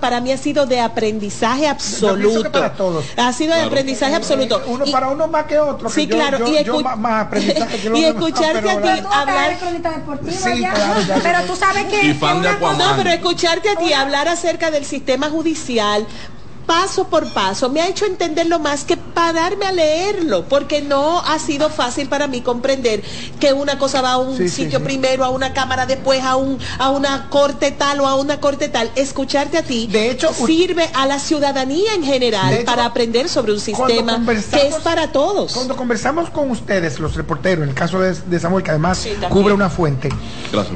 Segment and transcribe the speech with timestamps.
[0.00, 2.50] para mí ha sido de aprendizaje absoluto.
[2.50, 3.04] para todos.
[3.18, 4.62] Ha sido de aprendizaje absoluto.
[4.66, 5.90] Uno para uno más que otro.
[5.90, 6.38] Sí, claro.
[6.48, 9.58] y, escucharte a ti hablar.
[11.22, 12.14] pero tú sabes que.
[12.14, 16.06] no, pero escucharte a ti hablar acerca del sistema judicial,
[16.64, 21.38] paso por paso me ha hecho entenderlo más que pararme a leerlo, porque no ha
[21.38, 23.02] sido fácil para mí comprender
[23.40, 26.90] que una cosa va a un sitio primero, a una cámara después, a un a
[26.90, 28.90] una corte tal o a una corte tal.
[28.96, 33.60] Escucharte a ti de hecho, sirve a la ciudadanía en general para aprender sobre un
[33.60, 35.52] sistema que es para todos.
[35.52, 39.70] Cuando conversamos con ustedes, los reporteros, en el caso de, Samuel, que además cubre una
[39.70, 40.08] fuente,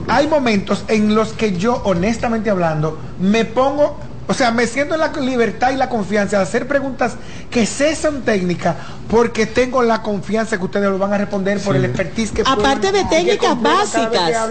[0.06, 3.98] hay momentos en los que yo, honestamente hablando, me pongo
[4.28, 7.14] o sea, me siento en la libertad y la confianza de hacer preguntas
[7.50, 8.76] que cesan técnicas
[9.08, 12.92] porque tengo la confianza que ustedes lo van a responder por el expertise que Aparte
[12.92, 14.50] de técnicas básicas.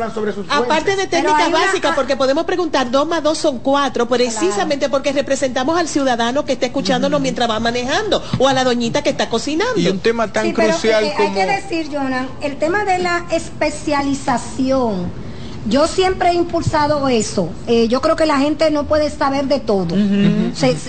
[0.49, 5.79] aparte de técnicas básicas, porque podemos preguntar dos más dos son cuatro, precisamente porque representamos
[5.79, 9.79] al ciudadano que está escuchándonos mientras va manejando o a la doñita que está cocinando.
[9.79, 11.29] Y un tema tan crucial eh, como.
[11.29, 15.26] Hay que decir, Jonan, el tema de la especialización
[15.69, 17.49] yo siempre he impulsado eso.
[17.67, 19.95] Eh, yo creo que la gente no puede saber de todo.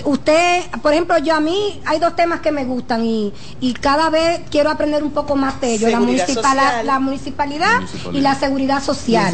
[0.05, 3.33] usted, por ejemplo, yo a mí hay dos temas que me gustan y,
[3.81, 5.91] cada vez quiero aprender un poco más de ellos.
[5.91, 9.33] La, la, municipalidad y la seguridad social.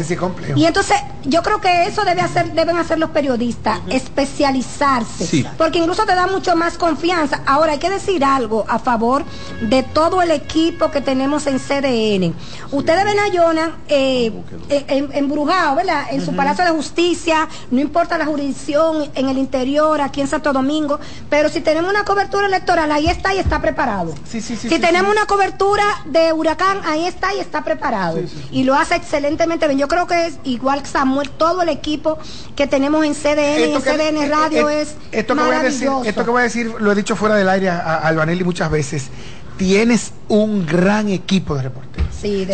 [0.54, 5.46] y entonces yo creo que eso debe hacer, deben hacer los periodistas, especializarse.
[5.58, 7.42] Porque incluso te da mucho más confianza.
[7.46, 9.24] Ahora hay que decir algo a favor
[9.60, 12.34] de todo el equipo que tenemos en CDN.
[12.72, 14.32] Ustedes ven a Jonan eh,
[14.68, 16.06] en, en ¿verdad?
[16.10, 20.52] En su Palacio de Justicia, no importa la jurisdicción, en el interior, aquí en Santo
[20.52, 20.98] Domingo,
[21.28, 24.14] pero si tenemos una cobertura electoral, ahí está y está preparado.
[24.26, 28.20] si tenemos una cobertura de huracán, ahí está y está preparado.
[28.50, 29.78] Y lo hace excelentemente bien.
[29.78, 32.18] Yo creo que es igual Samuel, todo el equipo
[32.54, 36.24] que tenemos en CDN y en CDN Radio es, esto que Voy a decir, esto
[36.24, 39.10] que voy a decir, lo he dicho fuera del aire a, a Albanelli muchas veces
[39.56, 42.06] tienes un gran equipo de reporteros.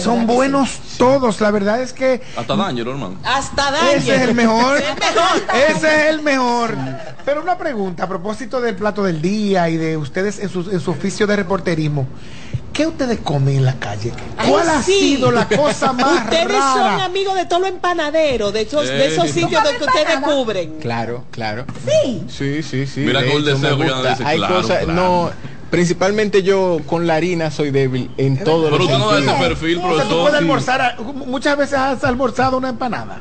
[0.03, 2.21] Son buenos todos, la verdad es que...
[2.37, 3.17] Hasta Danger, hermano.
[3.25, 3.97] Hasta Danger.
[3.97, 4.83] Ese es el mejor.
[5.69, 6.77] Ese es el mejor.
[7.25, 10.81] Pero una pregunta a propósito del plato del día y de ustedes en su, en
[10.81, 12.07] su oficio de reporterismo.
[12.73, 14.13] ¿Qué ustedes comen en la calle?
[14.49, 18.87] ¿Cuál ha sido la cosa más ustedes son amigos de todo lo empanadero, de esos,
[18.87, 20.79] de esos sitios que ustedes cubren.
[20.81, 21.67] Claro, claro.
[21.87, 22.25] Sí.
[22.29, 23.01] Sí, sí, sí.
[23.01, 23.79] Mira con el deseo
[24.25, 25.31] Hay cosas, no
[25.73, 29.81] Principalmente yo con la harina soy débil en todo Pero tú no das ese perfil,
[29.81, 30.07] profesor.
[30.07, 33.21] Tú puedes almorzar, muchas veces has almorzado una empanada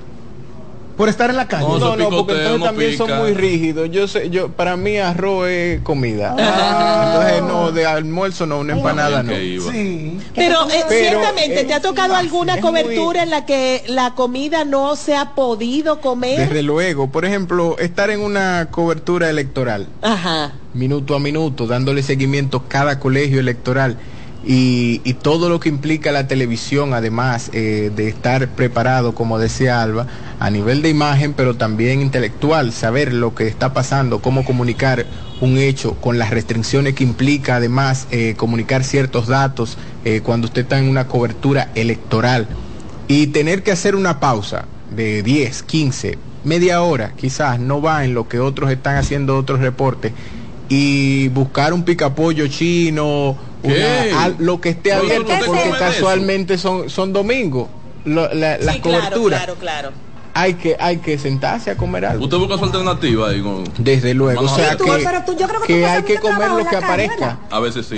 [1.02, 1.66] por estar en la calle.
[1.68, 3.90] No, no, no porque entonces también son muy rígidos.
[3.90, 6.36] Yo sé, yo para mí arroz es comida.
[6.38, 7.08] Ah.
[7.08, 9.34] Entonces no de almuerzo no, una empanada no.
[9.34, 10.20] Sí.
[10.36, 15.16] Pero, eh, ciertamente te ha tocado alguna cobertura en la que la comida no se
[15.16, 16.38] ha podido comer.
[16.38, 19.88] Desde luego, por ejemplo, estar en una cobertura electoral.
[20.04, 23.98] Ajá minuto a minuto, dándole seguimiento a cada colegio electoral.
[24.44, 30.08] Y, todo lo que implica la televisión, además eh, de estar preparado, como decía Alba,
[30.40, 35.06] a nivel de imagen, pero también intelectual, saber lo que está pasando, cómo comunicar
[35.42, 40.64] un hecho con las restricciones que implica, además, eh, comunicar ciertos datos eh, cuando usted
[40.64, 42.48] está en una cobertura electoral.
[43.08, 44.66] Y tener que hacer una pausa
[44.96, 49.60] de 10, 15, media hora, quizás no va en lo que otros están haciendo otros
[49.60, 50.14] reportes
[50.74, 53.36] y buscar un picapollo chino,
[54.40, 57.70] lo que esté abierto, porque casualmente son, son domingos
[58.06, 59.40] las coberturas.
[59.44, 59.92] Claro, claro,
[60.34, 62.24] hay que hay que sentarse a comer algo.
[62.24, 63.44] ¿Usted busca su alternativa ahí
[63.78, 67.40] Desde luego, o sea que, hay que comer lo que aparezca.
[67.50, 67.96] A veces sí,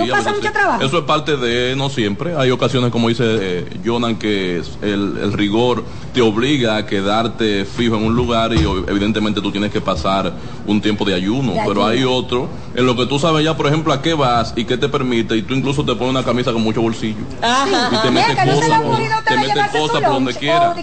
[0.80, 2.36] Eso es parte de no siempre.
[2.36, 7.96] Hay ocasiones como dice eh, Jonan que el, el, rigor te obliga a quedarte fijo
[7.96, 10.32] en un lugar y evidentemente tú tienes que pasar
[10.66, 13.92] un tiempo de ayuno, pero hay otro en lo que tú sabes ya, por ejemplo,
[13.92, 16.62] a qué vas y qué te permite y tú incluso te pones una camisa con
[16.62, 17.20] mucho bolsillo.
[17.20, 18.82] Y te metes cosas,
[19.24, 20.76] te metes cosas por donde quieras.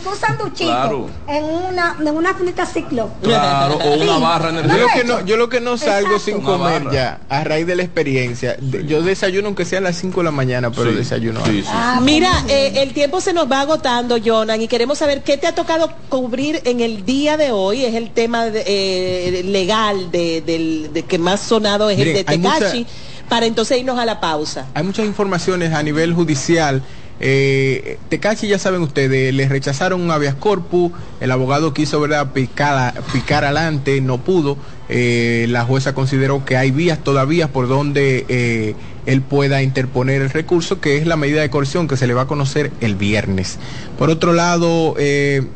[0.57, 1.09] Claro
[1.41, 3.09] en una, en una finita ciclo.
[3.21, 6.19] Claro, o una barra en el yo lo que no, yo lo que no salgo
[6.19, 8.57] sin comer ya, a raíz de la experiencia.
[8.59, 11.41] yo desayuno aunque sea a las 5 de la mañana, pero desayuno.
[11.67, 15.47] Ah, Mira, eh, el tiempo se nos va agotando, Jonan, y queremos saber qué te
[15.47, 17.85] ha tocado cubrir en el día de hoy.
[17.85, 22.85] Es el tema eh, legal de, del que más sonado es el de Tecachi.
[23.29, 24.67] Para entonces irnos a la pausa.
[24.73, 26.83] Hay muchas informaciones a nivel judicial
[27.23, 32.33] eh, Tecachi, ya saben ustedes, le rechazaron un habeas corpus, el abogado quiso ¿verdad?
[32.33, 34.57] picar, picar adelante, no pudo.
[34.89, 38.75] Eh, la jueza consideró que hay vías todavía por donde eh,
[39.05, 42.23] él pueda interponer el recurso, que es la medida de coerción que se le va
[42.23, 43.57] a conocer el viernes.
[43.97, 45.47] Por otro lado, eh,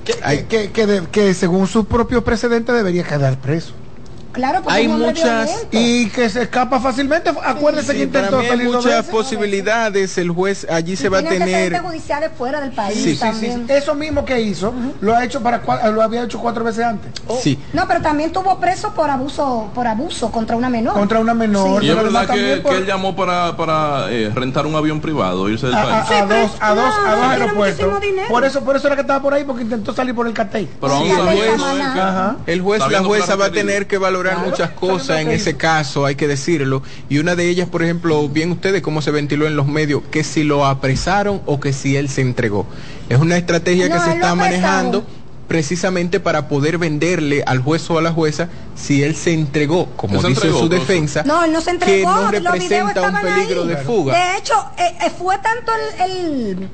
[0.50, 0.72] que,
[1.12, 3.74] que, según su propio precedente debería quedar preso.
[4.36, 7.32] Claro, porque hay muchas y que se escapa fácilmente.
[7.44, 10.18] Acuérdese que intentó hay muchas posibilidades.
[10.18, 13.20] El juez allí se va a tener judiciales fuera del país.
[13.20, 13.66] también.
[13.70, 15.62] Eso mismo que hizo lo ha hecho para
[15.92, 17.12] lo había hecho cuatro veces antes.
[17.42, 17.58] Sí.
[17.74, 20.94] No, pero también tuvo preso por abuso por abuso contra una menor.
[20.94, 21.84] Contra una menor.
[21.84, 25.76] Y es verdad que, él llamó para, para eh, rentar un avión privado, irse del
[25.76, 26.12] país.
[26.12, 27.88] A, dos a dos a dos aeropuertos.
[28.28, 30.68] Por eso por eso era que estaba por ahí porque intentó salir por el catey.
[30.82, 31.62] Pero el juez,
[32.48, 36.16] el juez la jueza va a tener que valorar muchas cosas en ese caso, hay
[36.16, 36.82] que decirlo.
[37.10, 40.24] Y una de ellas, por ejemplo, bien ustedes cómo se ventiló en los medios, que
[40.24, 42.66] si lo apresaron o que si él se entregó.
[43.10, 45.06] Es una estrategia que se está manejando
[45.48, 50.22] precisamente para poder venderle al juez o a la jueza si él se entregó, como
[50.24, 54.14] dice su defensa, no, él no se entregó, que no representa un peligro de fuga.
[54.16, 55.72] De hecho, eh, eh, fue tanto
[56.04, 56.70] el el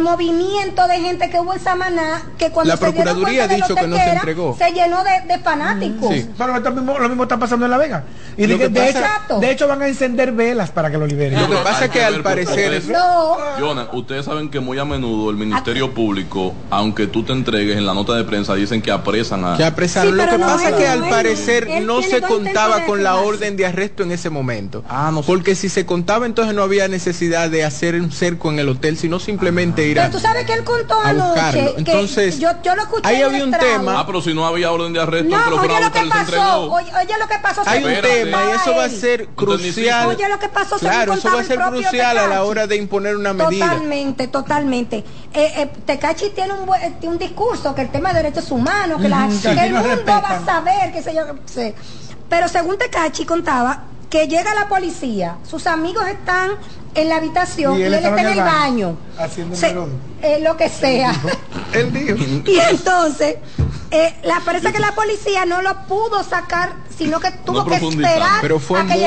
[0.00, 3.96] movimiento de gente que hubo en Samaná que cuando la Procuraduría ha dicho que no
[3.96, 4.56] se entregó.
[4.56, 6.14] Se llenó de, fanáticos.
[6.14, 6.28] Sí.
[6.36, 8.04] Pero lo mismo, está pasando en La Vega.
[8.36, 11.40] Y de, hecho, de, hecho, van a encender velas para que lo liberen.
[11.40, 12.82] lo que pasa es que al parecer...
[12.86, 13.36] No.
[13.58, 17.84] Jonah, ustedes saben que muy a menudo el Ministerio Público, aunque tú te entregues en
[17.84, 19.56] la nota de prensa, dicen que apresan a...
[19.56, 20.16] Que apresan.
[20.16, 24.02] lo que pasa es que al parecer no se contaba con la orden de arresto
[24.02, 24.84] en ese momento.
[24.88, 28.58] Ah, no Porque si se contaba entonces no había necesidad de hacer un cerco en
[28.58, 31.74] el hotel, sino simplemente pero tú sabes que él contó anoche.
[31.76, 33.08] Entonces, yo, yo, lo escuché.
[33.08, 34.00] Ahí había un tema.
[34.00, 36.72] Ah, pero si no había orden de arresto, no, oye lo que pasó.
[36.72, 37.62] Oye, lo que pasó.
[37.66, 40.08] Hay un tema y eso va a ser crucial.
[40.08, 40.76] Oye lo que pasó.
[40.78, 43.66] Claro, eso va a ser crucial a la hora de imponer una medida.
[43.66, 45.04] Totalmente, totalmente.
[45.32, 49.08] Eh, eh, Tecachi tiene un, eh, un discurso que el tema de derechos humanos, que,
[49.08, 51.22] la, que el mundo va a saber, qué sé yo.
[51.46, 51.74] Sé.
[52.28, 56.50] Pero según Tecachi contaba que llega la policía, sus amigos están
[56.94, 59.56] en la habitación y él, está en el baño, haciendo
[60.20, 61.14] eh, lo que sea.
[61.72, 62.18] él dijo.
[62.46, 63.36] Y entonces,
[63.92, 68.40] eh, la parece que la policía no lo pudo sacar sino que tuvo que esperar
[68.40, 69.00] pero fue muy,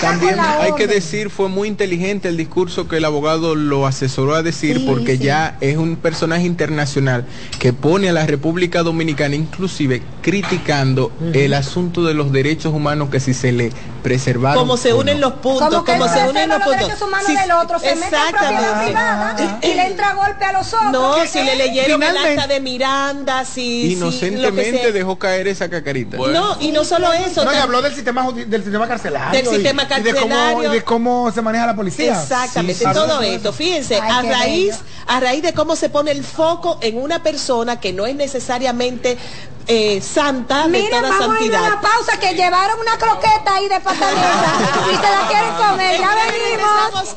[0.00, 4.42] también hay que decir fue muy inteligente el discurso que el abogado lo asesoró a
[4.42, 7.26] decir porque ya es un personaje internacional
[7.58, 13.20] que pone a la República Dominicana inclusive criticando el asunto de los derechos humanos que
[13.20, 13.70] si se le
[14.02, 16.80] preservaron como se unen los puntos como, se unen los, puntos.
[16.80, 20.92] derechos humanos del otro se mete en privada y le entra golpe a los otros.
[20.92, 23.96] No si le leyeron el acta de Miranda si
[24.26, 28.30] inocentemente dejó caer esa cacarita no y no solo eso no, y habló del sistema,
[28.32, 29.42] del sistema carcelario.
[29.42, 30.70] Del sistema carcelario.
[30.70, 32.20] Y de, cómo, se maneja la policía.
[32.20, 33.52] Exactamente, todo esto.
[33.52, 37.92] Fíjense, a raíz, a raíz de cómo se pone el foco en una persona que
[37.92, 39.16] no es necesariamente
[39.66, 41.64] eh, santa Miren, de toda vamos santidad.
[41.64, 44.54] A ir a pausa que llevaron una croqueta ahí de pataneta
[44.90, 46.00] y se la quieren comer.
[46.00, 47.16] Ya venimos.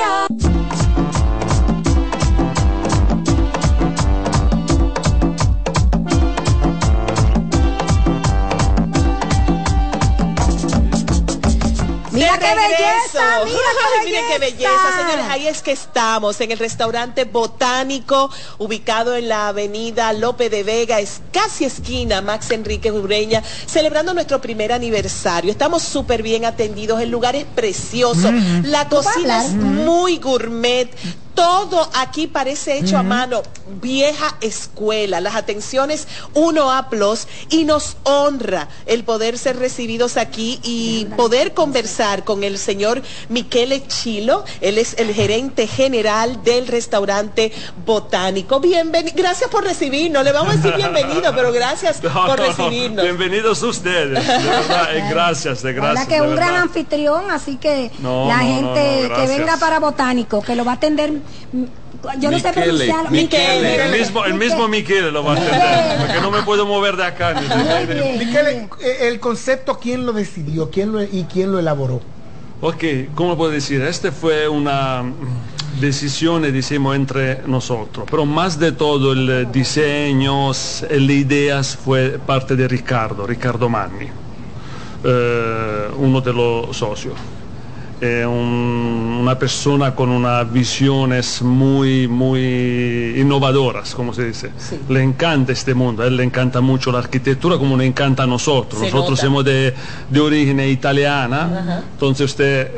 [0.00, 0.26] Día.
[12.12, 15.26] Mira qué belleza, mira qué Miren qué belleza, señores.
[15.28, 21.00] Ahí es que estamos en el restaurante botánico ubicado en la avenida Lope de Vega,
[21.00, 25.50] es casi esquina Max Enrique Ureña, celebrando nuestro primer aniversario.
[25.50, 28.30] Estamos súper bien atendidos, el lugar es precioso,
[28.64, 30.90] la cocina es muy gourmet
[31.40, 33.42] todo aquí parece hecho a mano,
[33.80, 41.06] vieja escuela, las atenciones 1A Plus y nos honra el poder ser recibidos aquí y
[41.16, 47.52] poder conversar con el señor Miquele Chilo, él es el gerente general del restaurante
[47.86, 48.60] botánico.
[48.60, 53.02] Bienvenido, gracias por recibirnos, le vamos a decir bienvenido, pero gracias por recibirnos.
[53.02, 56.06] Bienvenidos ustedes, de verdad, eh, gracias, de gracias.
[56.06, 60.72] que un gran anfitrión, así que la gente que venga para botánico, que lo va
[60.72, 61.29] a atender
[62.18, 63.10] yo no sé pronunciarlo.
[63.10, 67.04] El mismo, el mismo Michele lo va a entender, porque no me puedo mover de
[67.04, 67.34] acá.
[68.18, 72.00] Michele, eh, el concepto, ¿quién lo decidió quién lo, y quién lo elaboró?
[72.60, 72.84] Ok,
[73.14, 73.82] ¿cómo puedo decir?
[73.82, 75.02] Este fue una
[75.80, 82.68] decisión, decimos, entre nosotros, pero más de todo el diseño, las ideas fue parte de
[82.68, 84.08] Ricardo, Ricardo Manni,
[85.04, 87.14] eh, uno de los socios
[88.00, 94.50] es una persona con unas visiones muy, muy innovadoras, como se dice.
[94.88, 98.26] Le encanta este mundo, a él le encanta mucho la arquitectura como le encanta a
[98.26, 98.80] nosotros.
[98.80, 99.74] nosotros somos de,
[100.08, 102.70] de, origen italiana, entonces usted,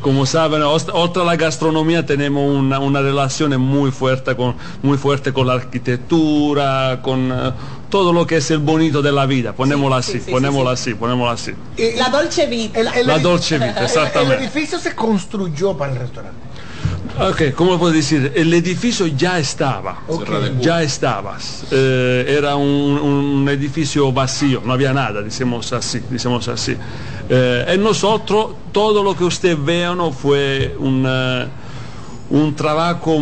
[0.00, 5.46] como saben, otra la gastronomía tenemos una, una relación muy fuerte con, muy fuerte con
[5.46, 7.32] la arquitectura, con
[7.88, 11.52] todo lo que es el bonito de la vida, ponémoslo así, ponémoslo así, ponémoslo así.
[11.96, 12.82] La Dolce Vita.
[12.82, 14.36] la Dolce Vita, exactamente.
[14.36, 16.48] El edificio se construyó para el restaurante.
[17.20, 18.32] Ok, ¿cómo puedo decir?
[18.36, 20.02] El edificio ya estaba,
[20.60, 21.36] ya estaba.
[21.70, 26.76] Eh, era un, edificio vacío, no había nada, decimos así, decimos así.
[27.28, 31.48] Eh, en nosotros, todo lo que usted vea no fue un, eh,
[32.30, 33.18] un trabajo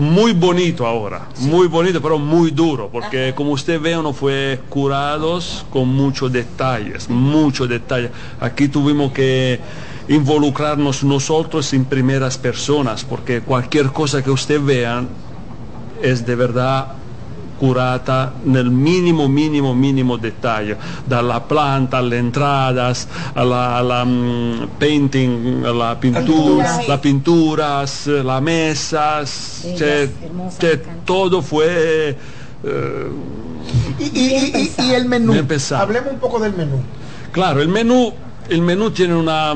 [0.00, 5.66] muy bonito ahora, muy bonito, pero muy duro, porque como usted ve, uno fue curados
[5.70, 8.10] con muchos detalles, muchos detalles.
[8.40, 9.60] Aquí tuvimos que
[10.08, 15.04] involucrarnos nosotros en primeras personas, porque cualquier cosa que usted vea
[16.02, 16.99] es de verdad
[17.60, 25.94] curata nel minimo, minimo, minimo dettaglio, dalla planta alle entradas, alla, alla um, painting, alla
[25.96, 30.08] pintura, la pinturas, la mesas, cioè,
[30.58, 32.16] cioè, todo fue...
[32.62, 32.68] Uh,
[33.98, 35.34] y, y, y, el menú,
[35.72, 36.82] hablemos un poco del menú.
[37.30, 38.14] Claro, el menú,
[38.48, 39.54] el menú tiene una...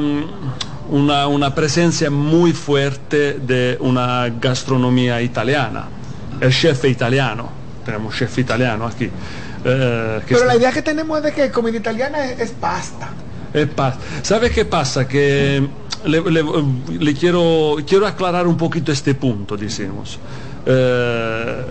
[0.87, 5.88] Una, una, presencia muy fuerte de una gastronomía italiana.
[6.38, 9.10] El chef italiano, tenemos chef italiano aquí.
[9.64, 13.10] Eh, Pero la idea que tenemos es de que comida italiana es, pasta.
[13.52, 14.00] Es pasta.
[14.22, 15.06] ¿Sabes qué pasa?
[15.06, 15.66] Que
[16.04, 20.18] le, quiero, quiero aclarar un poquito este punto, decimos.
[20.66, 21.64] Eh,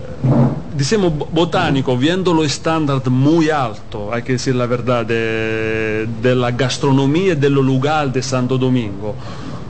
[0.76, 6.50] decimos botánico, viendo lo estándar muy alto, hay que decir la verdad, de, de la
[6.50, 9.14] gastronomía y del lugar de Santo Domingo,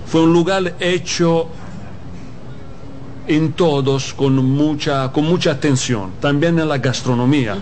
[0.07, 1.49] fue un lugar hecho
[3.27, 7.57] en todos con mucha, con mucha atención, también en la gastronomía.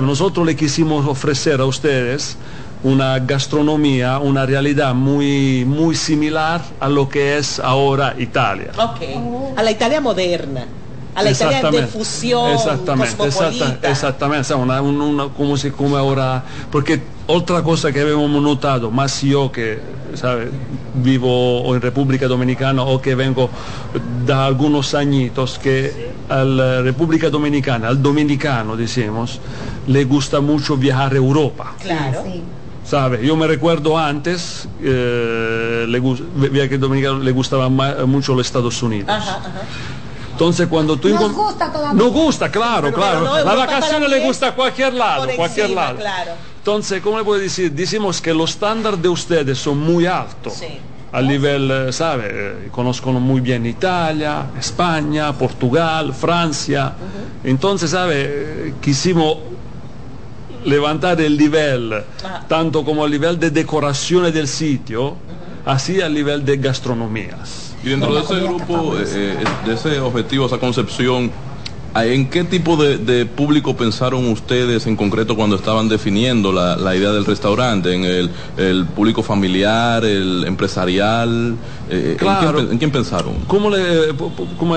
[0.00, 2.36] Nosotros le quisimos ofrecer a ustedes
[2.82, 8.72] una gastronomía, una realidad muy, muy similar a lo que es ahora Italia.
[8.78, 10.66] Ok, a la Italia moderna.
[11.14, 17.92] A la Italia de fusión exactamente, exactamente, una, como si como ahora, porque otra cosa
[17.92, 19.78] que habíamos notado, más yo que
[20.14, 20.50] ¿sabe?
[20.94, 23.50] vivo en República Dominicana o que vengo
[24.26, 29.40] de algunos añitos, que a la República Dominicana, al dominicano, decimos,
[29.86, 31.74] le gusta mucho viajar a Europa.
[31.82, 32.24] Claro.
[32.84, 33.24] ¿Sabe?
[33.24, 39.08] Yo me recuerdo antes, eh, le, dominicano le gustaba mucho los Estados Unidos.
[40.42, 41.08] Entonces cuando tú...
[41.08, 42.02] Nos gusta todavía.
[42.02, 43.44] Nos gusta, claro, claro.
[43.44, 46.00] la vacación le gusta a cualquier lado, cualquier lado.
[46.58, 47.70] Entonces, ¿cómo le puedo decir?
[47.70, 50.54] Decimos que los estándares de ustedes son muy altos.
[50.54, 50.80] Sí.
[51.12, 52.68] A nivel, eh, ¿sabe?
[52.72, 56.92] Conozco muy bien Italia, España, Portugal, Francia.
[57.44, 58.74] Entonces, ¿sabe?
[58.80, 59.36] Quisimos
[60.64, 62.44] levantar el nivel, ah.
[62.48, 65.14] tanto como el nivel de decoración del sitio,
[65.64, 67.71] así a nivel de gastronomías.
[67.84, 69.36] Y dentro de ese grupo, eh,
[69.66, 71.30] de ese objetivo, esa concepción,
[71.94, 77.26] ¿En qué tipo de, público pensaron ustedes en concreto cuando estaban definiendo la, idea del
[77.26, 77.94] restaurante?
[77.94, 81.54] ¿En el, público familiar, el empresarial?
[81.90, 83.34] Eh, ¿en, quién, pensaron?
[83.46, 84.14] ¿Cómo le
[84.58, 84.76] cómo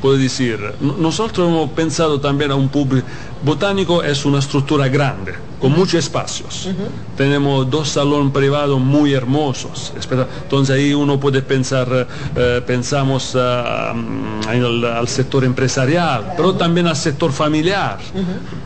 [0.00, 0.60] puedo decir?
[0.80, 3.06] Nosotros hemos pensado también a un público.
[3.44, 5.34] Botánico es una estructura grande
[5.64, 6.68] con muchos espacios.
[7.16, 9.94] Tenemos dos salones privados muy hermosos.
[10.42, 12.06] Entonces ahí uno puede pensar,
[12.36, 17.96] eh, pensamos ah, mm, al sector empresarial, pero también al sector familiar.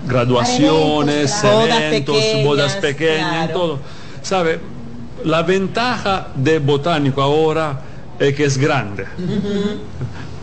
[0.09, 3.79] Graduaciones, eventos, bodas pequeñas, todo.
[4.21, 4.59] ¿Sabe?
[5.25, 7.81] La ventaja de botánico ahora
[8.19, 9.07] es que es grande.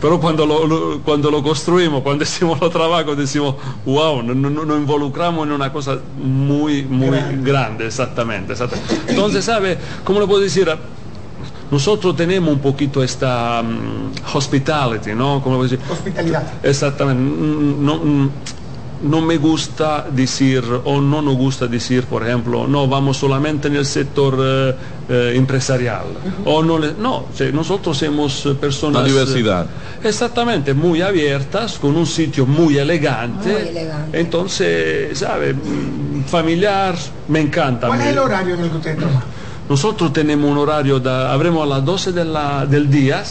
[0.00, 5.52] Pero cuando lo, cuando lo construimos, cuando hicimos los trabajos, decimos, wow, nos involucramos en
[5.52, 8.54] una cosa muy, muy grande, exactamente,
[9.08, 9.78] Entonces, ¿sabe?
[10.04, 10.68] ¿Cómo le puedo decir?
[11.70, 15.42] Nosotros tenemos un poquito esta mm, hospitality, ¿no?
[15.42, 15.80] ¿Cómo decir?
[15.90, 16.44] Hospitalidad.
[16.62, 17.22] Exactamente.
[17.22, 18.30] No,
[19.06, 23.76] no me gusta decir o no nos gusta decir, por ejemplo, no, vamos solamente en
[23.76, 24.74] el sector eh,
[25.08, 26.04] eh, empresarial.
[26.44, 29.02] o no, no nosotros somos personas...
[29.02, 29.66] La diversidad.
[30.02, 33.52] exactamente, muy abiertas, con un sitio muy elegante.
[33.52, 34.20] Muy elegante.
[34.20, 35.54] Entonces, ¿sabe?
[36.26, 36.96] Familiar,
[37.28, 37.88] me encanta.
[37.88, 39.22] ¿Cuál es el horario en el que usted toma?
[39.68, 43.22] Nosotros tenemos un horario, de, abremos a las 12 de la, del día.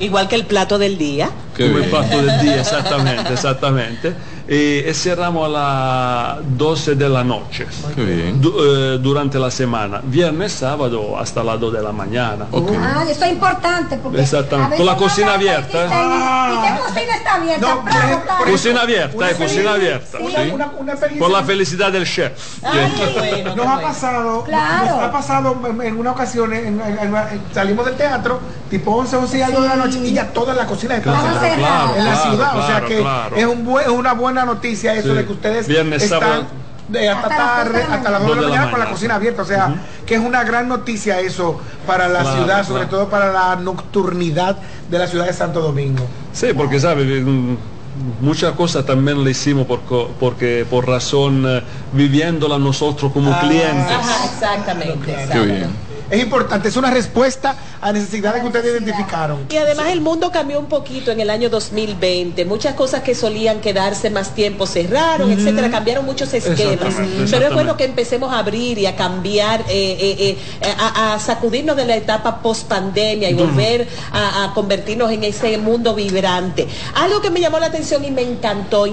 [0.00, 1.30] Igual que el plato del día.
[1.56, 4.14] Como el plato del día, exactamente, exactamente
[4.48, 10.00] y cerramos a las 12 de la noche eh, durante la semana.
[10.02, 12.46] Viernes, sábado hasta las 2 de la mañana.
[12.52, 13.96] Ah, eso es importante.
[13.96, 14.76] Porque Exactamente.
[14.76, 15.86] Con la cocina abierta.
[15.86, 17.78] ¿Y qué cocina está abierta?
[18.44, 20.18] Cocina abierta, es cocina abierta.
[21.18, 22.62] Por la felicidad del chef.
[23.56, 26.50] nos ha pasado, nos ha pasado en una ocasión,
[27.52, 30.66] salimos del teatro, tipo 11, 11 y algo de la noche, y ya toda la
[30.66, 31.10] cocina está
[31.54, 32.56] en la ciudad.
[32.56, 33.04] o sea que
[33.36, 36.46] es, un buen, es una buena buena noticia eso de que ustedes están
[36.88, 39.42] de hasta, tarde, hasta las 2 de la mañana con la cocina abierta.
[39.42, 43.56] O sea, que es una gran noticia eso para la ciudad, sobre todo para la
[43.56, 44.58] nocturnidad
[44.90, 46.04] de la ciudad de Santo Domingo.
[46.32, 47.24] Sí, porque sabe,
[48.20, 49.80] muchas cosas también le hicimos por,
[50.18, 53.96] porque por razón eh, viviéndola nosotros como ah, clientes.
[54.32, 55.16] exactamente.
[56.12, 59.46] Es importante, es una respuesta a necesidades que ustedes identificaron.
[59.48, 62.44] Y además el mundo cambió un poquito en el año 2020.
[62.44, 66.96] Muchas cosas que solían quedarse más tiempo cerraron, etcétera, cambiaron muchos esquemas.
[67.30, 71.76] Pero es bueno que empecemos a abrir y a cambiar, eh, eh, eh, a, sacudirnos
[71.76, 76.68] de la etapa post pandemia y volver a, convertirnos en ese mundo vibrante.
[76.94, 78.84] Algo que me llamó la atención y me encantó,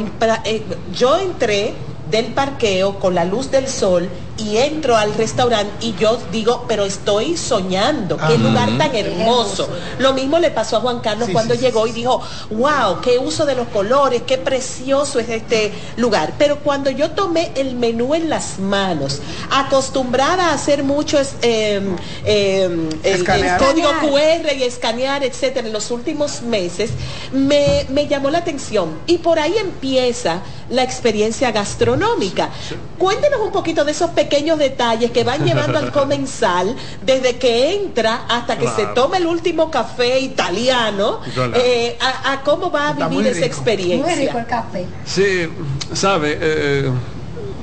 [0.97, 1.73] yo entré
[2.09, 6.85] del parqueo con la luz del sol y entro al restaurante y yo digo, pero
[6.85, 9.69] estoy soñando, qué lugar tan hermoso.
[9.99, 12.21] Lo mismo le pasó a Juan Carlos cuando llegó y dijo,
[12.51, 16.33] wow, qué uso de los colores, qué precioso es este lugar.
[16.37, 19.19] Pero cuando yo tomé el menú en las manos,
[19.51, 26.41] acostumbrada a hacer mucho em, em, el, código QR y escanear, etcétera, en los últimos
[26.41, 26.91] meses,
[27.33, 28.99] me, me llamó la atención.
[29.05, 32.49] Y por ahí empieza la experiencia gastronómica.
[32.97, 38.25] Cuéntenos un poquito de esos pequeños detalles que van llevando al comensal desde que entra
[38.27, 41.19] hasta que se toma el último café italiano,
[41.55, 44.15] eh, a, cómo va a vivir esa experiencia.
[44.15, 44.85] Muy rico el café.
[45.05, 45.49] Sí,
[45.93, 46.91] sabe, eh,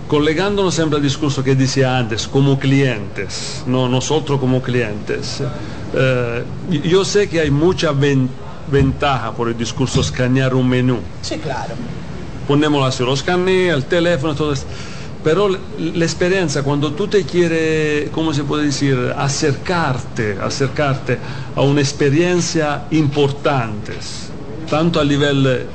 [0.09, 5.43] collegándonos siempre al discurso que decía antes, como clientes, no nosotros como clientes,
[5.95, 6.45] eh,
[6.85, 7.93] yo sé que hay mucha
[8.71, 10.99] ventaja por el discurso escanear un menú.
[11.23, 11.75] Sí, claro.
[12.47, 14.67] Ponemos así los escanea, el teléfono, todo esto
[15.27, 21.19] pero la experiencia, cuando tú te quieres, ¿cómo se puede decir?, acercarte, acercarte
[21.57, 23.95] a una experiencia importante,
[24.71, 25.67] tanto a nivel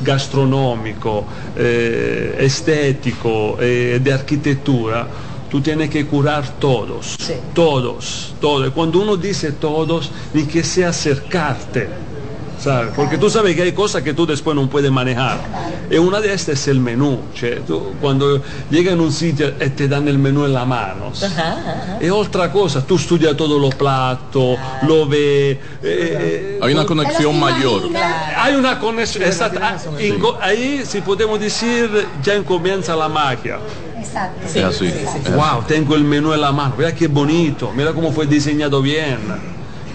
[0.00, 1.24] gastronómico,
[1.56, 5.08] eh, estético, eh, de arquitectura,
[5.50, 7.16] tú tienes que curar todos,
[7.52, 8.70] todos, todos.
[8.70, 11.88] Cuando uno dice todos, ni que sea acercarte
[12.94, 15.38] Porque tú sabes que hay cosas que tú después no puedes manejar.
[15.90, 17.20] Y una de estas es el menú.
[18.00, 21.12] cuando llegas en un sitio y eh, te dan el menú en la mano.
[22.00, 22.84] Es otra cosa.
[22.84, 25.56] Tú estudias todos los platos, lo ves.
[25.56, 27.82] Eh, eh, hay una conexión mayor.
[28.36, 29.24] Hay una conexión.
[30.40, 33.58] Ahí, si podemos decir, ya comienza la magia.
[33.98, 35.34] Exacto.
[35.36, 36.74] wow, tengo el menú en la mano.
[36.76, 37.72] Mira qué bonito.
[37.74, 39.18] Mira cómo fue diseñado bien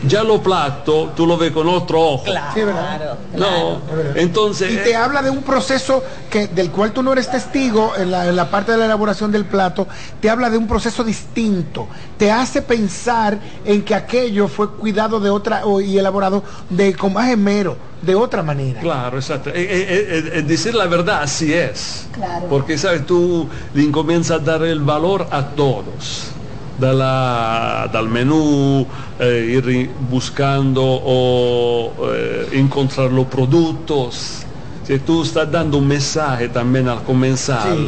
[0.07, 2.23] ya lo plato, tú lo ves con otro ojo.
[2.23, 3.81] Claro, No,
[4.15, 4.71] entonces...
[4.71, 8.11] Y te eh, habla de un proceso que, del cual tú no eres testigo en
[8.11, 9.87] la, en la, parte de la elaboración del plato,
[10.19, 11.87] te habla de un proceso distinto,
[12.17, 17.27] te hace pensar en que aquello fue cuidado de otra y elaborado de con más
[17.27, 18.79] gemero, de otra manera.
[18.79, 19.49] Claro, exacto.
[19.49, 22.07] Eh, eh, decir la verdad, así es.
[22.13, 22.47] Claro.
[22.49, 23.05] Porque, ¿sabes?
[23.05, 26.35] Tú le comienzas a dar el valor a todos
[26.77, 28.85] dalla, dal menù,
[29.19, 34.45] eh, ir buscando o eh, encontrar los productos.
[34.85, 37.88] Si tú estás dando un mensaje también al comenzar, sí.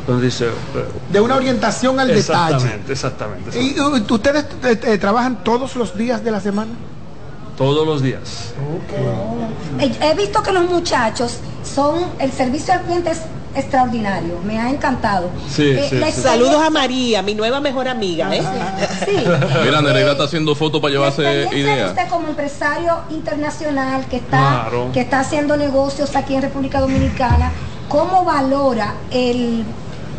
[0.00, 0.50] entonces, eh,
[1.10, 2.92] de una orientación al exactamente, detalle.
[2.92, 3.62] Exactamente.
[3.62, 3.80] ¿Y
[4.12, 6.72] ustedes trabajan todos los días de la semana?
[7.56, 8.52] Todos los días.
[9.78, 9.96] Okay.
[10.00, 13.20] He visto que los muchachos son, el servicio al cliente es
[13.54, 15.30] extraordinario, me ha encantado.
[15.58, 18.34] Eh, Saludos a María, mi nueva mejor amiga.
[18.34, 18.42] ¿eh?
[19.64, 21.90] Mira, Nereida está haciendo fotos para llevarse ideas.
[21.90, 27.52] Usted como empresario internacional que está, que está haciendo negocios aquí en República Dominicana,
[27.88, 29.64] ¿cómo valora el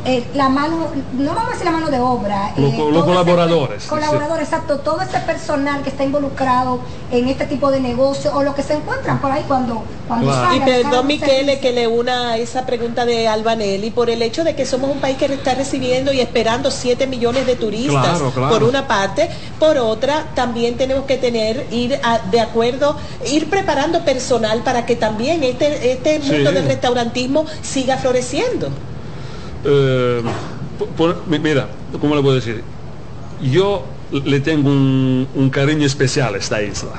[0.06, 2.54] eh, la mano, no vamos a decir la mano de obra.
[2.58, 3.86] los, eh, colaboradores.
[3.86, 4.78] colaboradores, exacto.
[4.78, 6.80] Todo ese personal que está involucrado
[7.12, 10.60] en este tipo de negocio o lo que se encuentran por ahí cuando, cuando Y
[10.60, 14.92] perdón, Miquele, que le una esa pregunta de Albanelli por el hecho de que somos
[14.92, 19.30] un país que está recibiendo y esperando 7 millones de turistas, por una parte.
[19.60, 22.96] Por otra, también tenemos que tener, ir de acuerdo,
[23.32, 28.70] ir preparando personal para que también este, este mundo del restaurantismo siga floreciendo.
[29.66, 30.22] Eh,
[31.28, 31.68] mira,
[32.00, 32.62] ¿cómo le puedo decir?
[33.42, 36.92] Yo le tengo un, cariño especial a esta isla.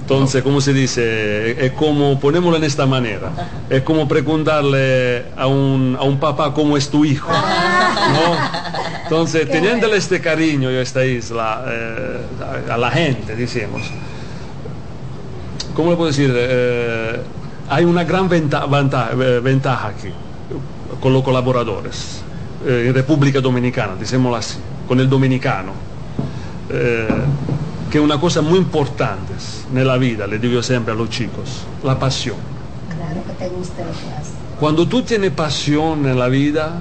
[0.00, 1.64] Entonces, ¿cómo se dice?
[1.64, 3.30] Es como, ponémoslo en esta manera,
[3.70, 7.30] es como preguntarle a un, a un papá cómo es tu hijo.
[9.04, 13.82] Entonces, teniéndole este cariño a esta isla, eh, a, la gente, decimos,
[15.74, 16.32] ¿cómo le puedo decir?
[16.34, 17.20] Eh,
[17.70, 20.12] hay una gran ventaja aquí
[21.00, 22.22] con los colaboradores
[22.66, 25.72] eh, en República Dominicana, digámoslo así, con el dominicano,
[26.70, 27.08] eh,
[27.90, 29.34] que es una cosa muy importante
[29.74, 32.36] en la vida, le digo siempre a los chicos, la pasión.
[32.96, 34.32] Claro que te gusta lo que haces.
[34.58, 36.80] Cuando tú tienes pasión en la vida,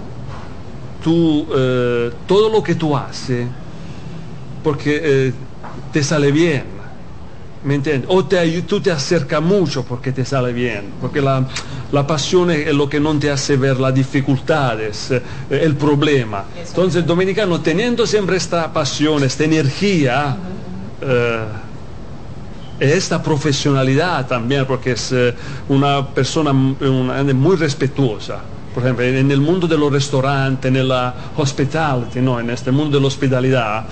[1.03, 3.47] tú, eh, todo lo que tú haces,
[4.63, 5.33] porque
[5.91, 6.72] te sale bien,
[7.63, 8.09] ¿me entiendes?
[8.11, 11.45] O te, tú te acercas mucho porque te sale bien, porque la,
[11.91, 16.45] la, pasión es lo que no te hace ver las dificultades, eh, el problema.
[16.57, 20.37] Entonces el dominicano teniendo siempre esta pasión, esta energía,
[21.01, 21.43] eh,
[22.79, 25.33] esta profesionalidad también, porque es eh,
[25.69, 28.39] una persona muy respetuosa.
[28.73, 32.39] Por ejemplo, en el mundo de los restaurantes, en la hospitality, ¿no?
[32.39, 33.85] en este mundo de la hospitalidad,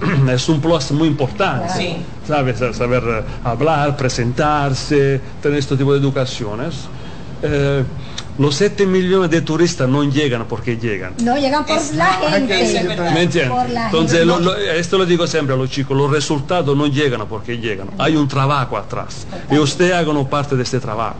[0.30, 2.02] es un plus muy importante.
[2.26, 2.76] ¿Sabes?
[2.76, 6.74] Saber eh, hablar, presentarse, tener este tipo de educaciones.
[7.42, 7.84] Eh,
[8.38, 11.14] los 7 millones de turistas no llegan porque llegan.
[11.22, 12.84] No llegan por la gente.
[13.14, 14.28] ¿Me Entonces,
[14.74, 17.88] esto lo digo siempre a los chicos, los resultados no llegan porque llegan.
[17.98, 19.26] Hay un trabajo atrás.
[19.50, 21.16] Y usted hagan parte de este trabajo.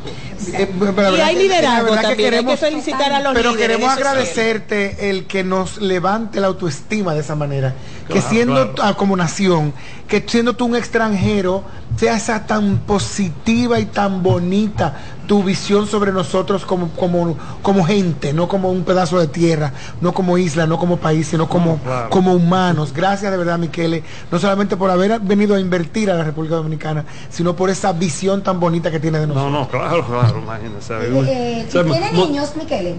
[0.53, 0.69] Eh,
[1.17, 5.43] y hay liderazgo también, queremos, hay que felicitar a los Pero queremos agradecerte el que
[5.43, 7.75] nos levante la autoestima de esa manera
[8.09, 9.73] que siendo como nación,
[10.09, 11.65] que siendo tú un extranjero,
[11.97, 14.95] sea esa tan positiva y tan bonita
[15.27, 20.13] tu visión sobre nosotros como, como, como gente, no como un pedazo de tierra, no
[20.13, 22.93] como isla, no como país, sino como, como humanos.
[22.93, 27.05] Gracias de verdad, Miquele, no solamente por haber venido a invertir a la República Dominicana,
[27.29, 29.53] sino por esa visión tan bonita que tiene de nosotros.
[29.53, 30.95] No, no, claro, claro, imagínese.
[30.95, 32.97] Eh, eh, ¿Tiene niños, Miquele?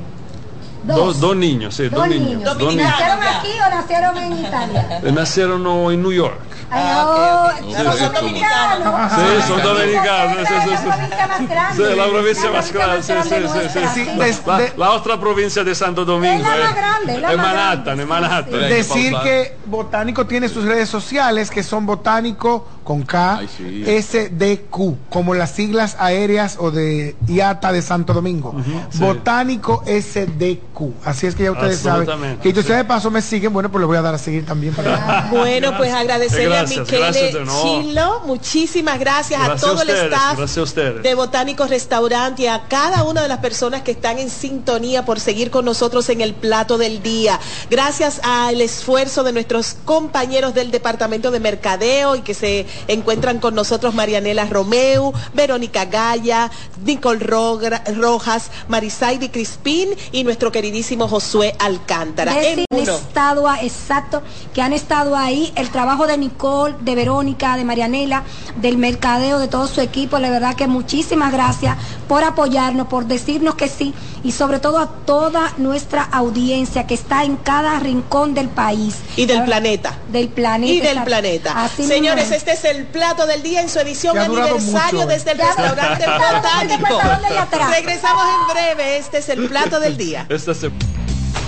[0.87, 1.19] Dos.
[1.19, 2.41] dos niños, sí, dos, niños.
[2.43, 5.01] ¿Nacieron aquí o nacieron en Italia?
[5.13, 6.39] Nacieron en New York.
[6.69, 7.97] Ah, okay, okay.
[7.97, 9.11] Son dominicanos.
[9.11, 10.37] Sí, son dominicanos.
[10.39, 11.75] Es la provincia más grande.
[11.75, 13.03] Sí, la provincia más grande.
[13.03, 14.41] Sí, sí, sí, sí.
[14.45, 16.35] La, la, otra provincia de Santo Domingo.
[16.35, 17.19] Es la más grande.
[17.19, 18.59] La en Manhattan, en Manhattan.
[18.59, 25.51] Decir que Botánico tiene sus redes sociales que son Botánico con K, SDQ, como las
[25.51, 28.55] siglas aéreas o de IATA de Santo Domingo.
[28.93, 30.93] Botánico SDQ Q.
[31.03, 32.37] Así es que ya ustedes saben.
[32.41, 34.73] Que entonces de paso me siguen, bueno, pues le voy a dar a seguir también.
[34.73, 37.11] Para bueno, pues agradecerle a Miquele
[37.61, 38.21] Chilo.
[38.25, 40.39] Muchísimas gracias, a todo el staff
[41.03, 45.19] de Botánicos Restaurante y a cada una de las personas que están en sintonía por
[45.19, 47.37] seguir con nosotros en el plato del día.
[47.69, 53.55] Gracias al esfuerzo de nuestros compañeros del Departamento de Mercadeo y que se encuentran con
[53.55, 56.51] nosotros Marianela Romeu, Verónica Gaya,
[56.83, 62.33] Nicole Rojas, Marisaidi Crispín y nuestro queridísimo Josué Alcántara.
[62.41, 64.21] En estado exacto,
[64.53, 68.23] que han estado ahí, el trabajo de Nicole, de Verónica, de Marianela,
[68.57, 73.55] del mercadeo, de todo su equipo, la verdad que muchísimas gracias por apoyarnos, por decirnos
[73.55, 78.49] que sí y sobre todo a toda nuestra audiencia que está en cada rincón del
[78.49, 78.95] país.
[79.15, 79.97] Y del planeta.
[80.11, 80.73] Del planeta.
[80.73, 81.69] Y del planeta.
[81.69, 86.99] Señores, este es el plato del día en su edición aniversario desde el restaurante botánico.
[87.71, 88.97] Regresamos en breve.
[88.97, 90.25] Este es el plato del día.
[90.29, 90.53] Este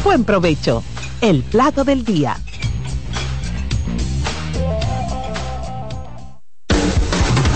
[0.03, 0.83] Buen provecho.
[1.21, 2.37] El plato del día.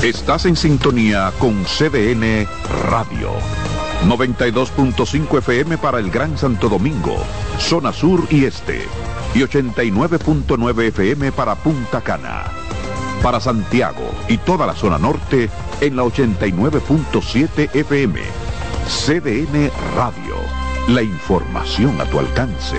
[0.04, 2.46] Estás en sintonía con CDN
[2.90, 3.32] Radio.
[4.06, 7.16] 92.5 FM para el Gran Santo Domingo,
[7.58, 8.86] zona sur y este.
[9.34, 12.63] Y 89.9 FM para Punta Cana.
[13.24, 18.20] Para Santiago y toda la zona norte en la 89.7 FM.
[18.86, 20.36] CDN Radio.
[20.90, 22.78] La información a tu alcance.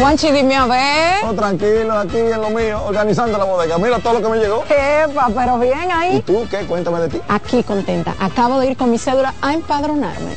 [0.00, 1.24] Juanchi, dime a ver.
[1.24, 3.78] Oh, tranquilo, aquí en lo mío, organizando la bodega.
[3.78, 4.64] Mira todo lo que me llegó.
[4.64, 6.16] Epa, pero bien ahí.
[6.16, 6.66] ¿Y tú qué?
[6.66, 7.20] Cuéntame de ti.
[7.28, 8.16] Aquí contenta.
[8.18, 10.36] Acabo de ir con mi cédula a empadronarme.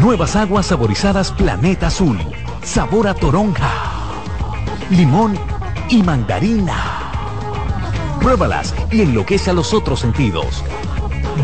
[0.00, 2.18] Nuevas aguas saborizadas Planeta Azul.
[2.62, 3.68] Sabor a toronja,
[4.90, 5.36] limón
[5.88, 6.76] y mandarina.
[8.20, 10.62] Pruébalas y enloquece a los otros sentidos.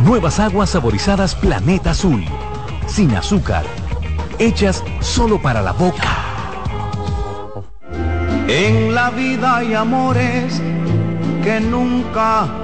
[0.04, 2.24] Nuevas aguas saborizadas Planeta Azul.
[2.86, 3.64] Sin azúcar.
[4.38, 6.14] Hechas solo para la boca.
[8.46, 10.62] En la vida hay amores
[11.42, 12.63] que nunca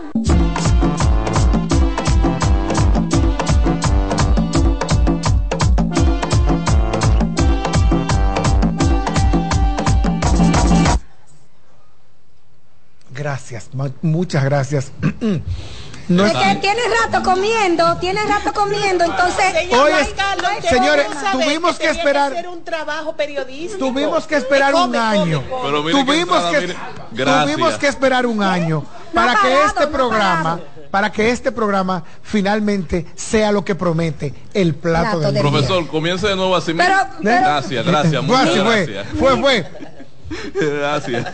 [13.31, 13.69] Gracias,
[14.01, 14.91] muchas gracias.
[16.07, 19.45] No es que tiene rato comiendo, tiene rato comiendo, entonces.
[19.71, 23.77] Oye, señores, tuvimos que esperar un trabajo periodístico.
[23.77, 25.41] Tuvimos que esperar un año.
[25.91, 26.75] Tuvimos que
[27.15, 33.53] tuvimos que esperar un año para que este programa para que este programa finalmente sea
[33.53, 35.41] lo que promete, el plato, del, día.
[35.41, 36.73] Profesor, comience de nuevo así.
[36.73, 38.21] Gracias, gracias.
[38.21, 39.07] Muchas gracias.
[39.17, 39.65] Fue, fue.
[40.53, 41.27] Gracias.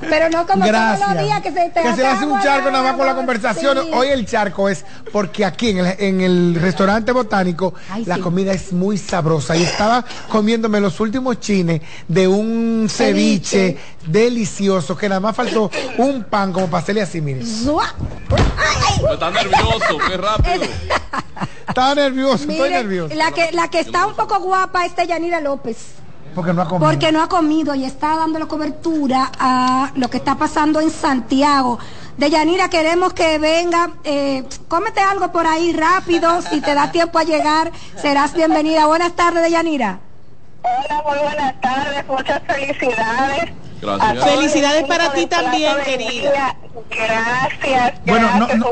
[0.00, 1.00] Pero no como Gracias.
[1.00, 3.14] todos los días que se te Que se hace un charco nada más con la
[3.14, 3.78] conversación.
[3.92, 7.74] Hoy el charco es porque aquí en el, en el restaurante botánico
[8.06, 9.56] la comida es muy sabrosa.
[9.56, 16.24] Y estaba comiéndome los últimos chines de un ceviche, delicioso que nada más faltó un
[16.24, 17.42] pan como para hacerle así, miren.
[19.12, 20.64] Está nervioso, qué rápido.
[21.68, 23.14] Estaba nervioso, estoy nervioso.
[23.14, 25.76] La que, la que está un poco guapa es Yanira López.
[26.34, 26.90] Porque no ha comido.
[26.90, 31.78] Porque no ha comido y está dando cobertura a lo que está pasando en Santiago.
[32.16, 37.18] De Yanira, queremos que venga, eh, cómete algo por ahí rápido, si te da tiempo
[37.18, 38.86] a llegar, serás bienvenida.
[38.86, 40.00] Buenas tardes, de Yanira.
[40.62, 43.52] Hola, muy buenas tardes, muchas felicidades.
[43.80, 44.24] Gracias.
[44.24, 46.56] Felicidades para ti también, querida.
[46.90, 47.94] Gracias.
[48.06, 48.66] Bueno, gracias, no,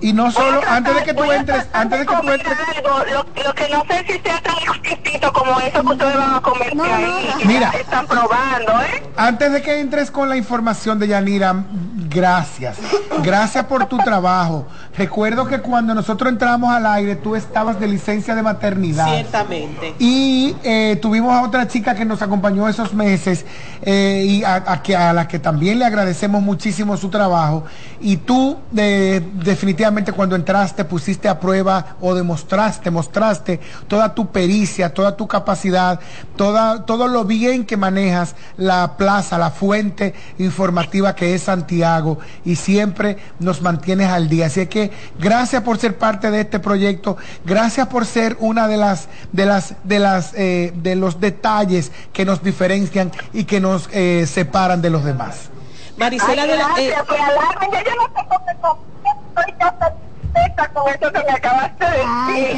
[0.00, 2.58] y no solo, antes de que tú entres, antes de que tú entres.
[2.76, 6.40] Algo, lo, que no sé si sea tan exquisito como eso que ustedes van a
[6.40, 7.30] comer ahí.
[7.44, 9.02] Mira, están probando, ¿eh?
[9.16, 11.64] Antes de que entres con la información de Yanira,
[12.08, 12.78] gracias.
[13.22, 14.66] Gracias por tu trabajo.
[14.96, 19.06] Recuerdo que cuando nosotros entramos al aire, tú estabas de licencia de maternidad.
[19.06, 19.94] Ciertamente.
[19.98, 23.44] Y eh, tuvimos a otra chica que nos acompañó esos meses
[23.82, 27.64] eh, y a, a, la que también le agradecemos muchísimo su trabajo.
[28.00, 35.16] Y tú, definitivamente, cuando entraste, pusiste a prueba o demostraste, mostraste toda tu pericia, toda
[35.16, 36.00] tu capacidad,
[36.36, 42.56] toda, todo lo bien que manejas la plaza, la fuente informativa que es Santiago y
[42.56, 44.46] siempre nos mantienes al día.
[44.46, 49.08] Así que gracias por ser parte de este proyecto, gracias por ser una de las
[49.32, 54.26] de las de las eh, de los detalles que nos diferencian y que nos eh,
[54.26, 55.50] separan de los demás.
[55.98, 58.28] Marisela de la eh, pues, yo no sé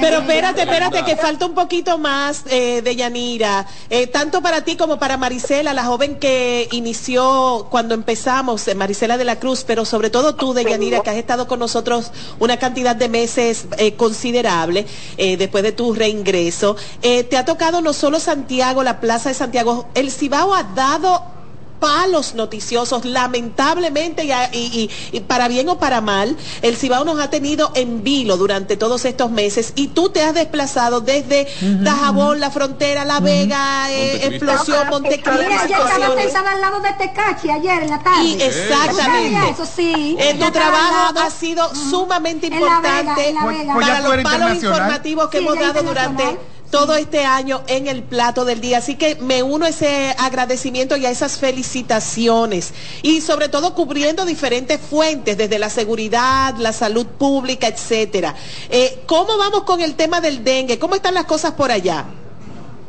[0.00, 3.66] pero espérate, espérate, que falta un poquito más eh, de Yanira.
[3.88, 9.18] Eh, tanto para ti como para Marisela, la joven que inició cuando empezamos, eh, Marisela
[9.18, 12.59] de la Cruz, pero sobre todo tú, de Yanira, que has estado con nosotros una
[12.59, 16.76] cantidad de meses considerable después de tu reingreso.
[17.00, 21.39] te ha tocado no solo Santiago, la Plaza de Santiago, el Cibao ha dado
[21.80, 28.04] palos noticiosos, lamentablemente, y, para bien o para mal, el Cibao nos ha tenido en
[28.04, 33.20] vilo durante todos estos meses y tú te has desplazado desde Dajabón, la frontera, La
[33.20, 35.44] Vega, eh, Explosión, Montecristi.
[35.44, 38.24] Mira, yo estaba pensando al lado de Tecachi ayer en la tarde.
[38.24, 39.50] Y exactamente.
[39.50, 40.16] Eso sí.
[40.18, 43.34] En tu trabajo ha sido sumamente importante
[43.80, 46.38] para los palos informativos que hemos dado durante
[46.70, 48.78] todo este año en el plato del día.
[48.78, 52.72] Así que me uno a ese agradecimiento y a esas felicitaciones.
[53.02, 58.35] Y sobre todo cubriendo diferentes fuentes, desde la seguridad, la salud pública, etcétera.
[58.70, 60.78] Eh, ¿Cómo vamos con el tema del dengue?
[60.78, 62.06] ¿Cómo están las cosas por allá?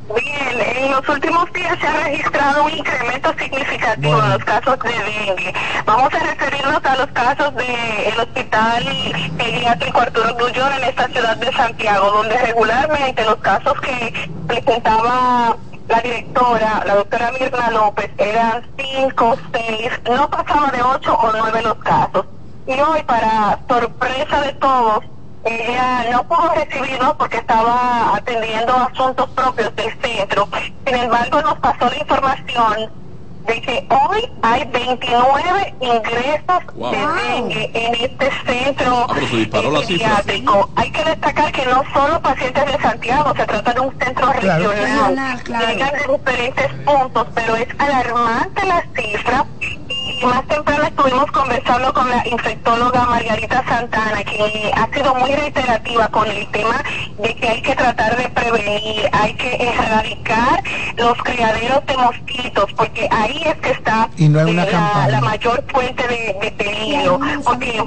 [0.10, 4.90] Bien, en los últimos días se ha registrado un incremento significativo en los casos de
[4.90, 5.54] dengue.
[5.86, 8.84] Vamos a referirnos a los casos del hospital
[9.38, 15.56] pediátrico Arturo Grullón en esta ciudad de Santiago, donde regularmente los casos que presentaba
[15.88, 21.62] la directora, la doctora Mirna López, eran cinco, seis, no pasaba de ocho o nueve
[21.62, 22.26] los casos.
[22.68, 25.04] Y hoy, para sorpresa de todos,
[25.44, 30.48] ella no pudo recibirnos porque estaba atendiendo asuntos propios del centro.
[30.86, 33.01] Sin embargo, nos pasó la información
[33.48, 39.16] de que hoy hay 29 ingresos de dengue en este centro ah,
[39.88, 40.70] pediátrico.
[40.76, 45.42] Hay que destacar que no solo pacientes de Santiago, se trata de un centro regional.
[45.46, 49.46] Llegan de diferentes puntos, pero es alarmante la cifra.
[50.24, 56.28] Más temprano estuvimos conversando con la infectóloga Margarita Santana, que ha sido muy reiterativa con
[56.30, 56.84] el tema
[57.18, 60.64] de que hay que tratar de prevenir, hay que erradicar
[60.98, 67.20] los criaderos de mosquitos, porque ahí es que está la, mayor fuente de, peligro.
[67.44, 67.84] Porque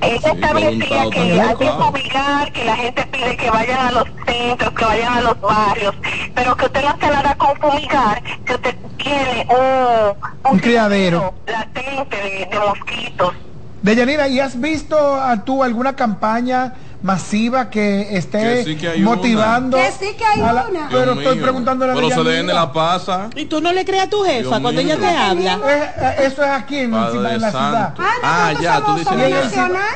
[0.00, 4.72] ella establecía que hay que obligar, que la gente pide que vayan a los centros,
[4.72, 5.94] que vayan a los barrios,
[6.34, 12.16] pero que usted no hace nada con fumigar, que usted tiene un, un criadero latente
[12.16, 13.34] de, de mosquitos.
[13.82, 16.72] Deyanira, ¿y has visto a tú alguna campaña
[17.04, 18.64] masiva que esté
[19.00, 19.76] motivando.
[19.76, 20.88] Que sí que hay una.
[20.90, 23.28] Pero estoy preguntándole a Pero se den la pasa.
[23.36, 25.60] ¿Y tú no le creas a tu jefa cuando ella te habla?
[25.68, 27.94] Eh, eso es aquí en, la ciudad.
[27.98, 29.14] Ah, ah ya, tú dices.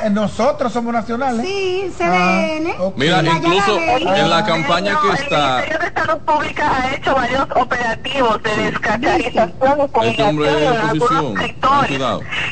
[0.05, 1.47] Eh, nosotros somos nacionales.
[1.47, 2.75] Sí, CDN.
[2.79, 5.65] Ah, Mira, incluso en la campaña que está.
[5.65, 10.69] El Ministerio de Salud Pública ha hecho varios operativos de descacharización y este hombre de
[10.69, 11.35] oposición.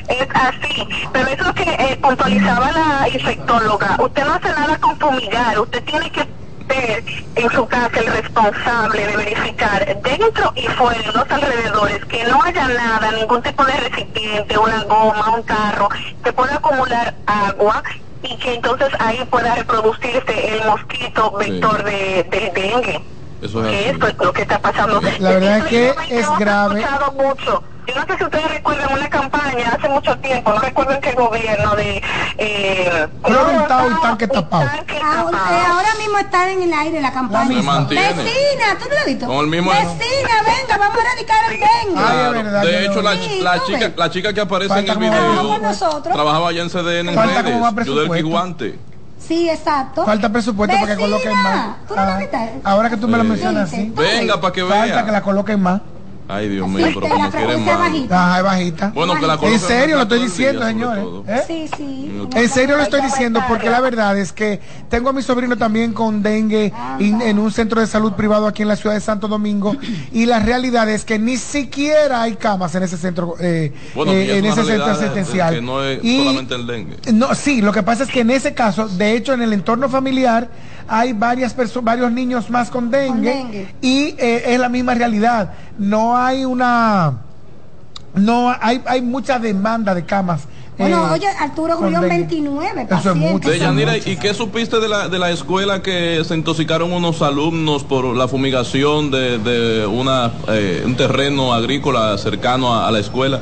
[0.08, 0.88] es así.
[1.12, 6.10] Pero eso que eh, puntualizaba la infectóloga, usted no hace nada con fumigar, usted tiene
[6.10, 6.26] que
[6.66, 7.04] ver
[7.36, 12.42] en su casa el responsable de verificar dentro y fuera, de los alrededores, que no
[12.42, 15.88] haya nada, ningún tipo de recipiente, una goma, un carro,
[16.24, 17.82] que pueda acumular agua
[18.22, 23.02] y que entonces ahí pueda reproducirse el mosquito vector de, del dengue.
[23.42, 25.00] Eso es, Esto es lo que está pasando.
[25.18, 26.84] La verdad es que es grave.
[27.14, 31.00] Mucho yo no sé si ustedes recuerdan una campaña hace mucho tiempo, no recuerdo en
[31.00, 32.02] qué gobierno, de...
[32.38, 34.68] Eh, Reventado y tanque tapado.
[35.02, 37.48] Ahora, mismo está en el aire la campaña.
[37.48, 39.28] Vecina, ¿tú no lo has visto?
[39.28, 42.66] Vecina, venga, vamos a erradicar el dengue.
[42.66, 45.60] de hecho, la, chica, la chica que aparece en el video
[46.02, 48.78] trabajaba allá en CDN en redes, yo del Guante.
[49.18, 50.04] Sí, exacto.
[50.04, 51.76] Falta presupuesto para que coloquen más.
[51.88, 52.20] ¿Tú no ah,
[52.62, 53.92] ahora que tú me lo mencionas así.
[53.96, 54.80] Venga, para que vea.
[54.80, 55.80] Falta que la coloquen más.
[56.28, 57.78] Ay, Dios mío, pero como quieren más.
[57.78, 58.42] Bajita.
[58.42, 58.92] bajita.
[58.94, 61.04] Bueno, que la En serio lo estoy diciendo, señores.
[61.28, 61.42] ¿Eh?
[61.46, 62.28] Sí, sí.
[62.34, 65.92] En serio lo estoy diciendo porque la verdad es que tengo a mi sobrino también
[65.92, 69.76] con dengue en un centro de salud privado aquí en la ciudad de Santo Domingo
[70.12, 74.44] y la realidad es que ni siquiera hay camas en ese centro eh, eh, en
[74.44, 75.54] ese centro asistencial.
[75.54, 76.96] Que no es solamente el dengue.
[77.12, 79.88] No, sí, lo que pasa es que en ese caso, de hecho, en el entorno
[79.88, 80.48] familiar
[80.88, 85.52] hay varias varios niños más con dengue, y eh, es la misma realidad.
[85.78, 87.18] No hay una,
[88.14, 90.46] no hay, hay mucha demanda de camas.
[90.78, 93.48] Bueno, eh, oye, Arturo Grullón 29 Eso es mucho.
[93.54, 98.28] ¿y qué supiste de la, de la escuela que se intoxicaron unos alumnos por la
[98.28, 103.40] fumigación de, de una, eh, un terreno agrícola cercano a, la escuela?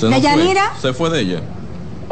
[0.00, 0.72] ¿De Yanira?
[0.80, 1.40] Se fue de ella.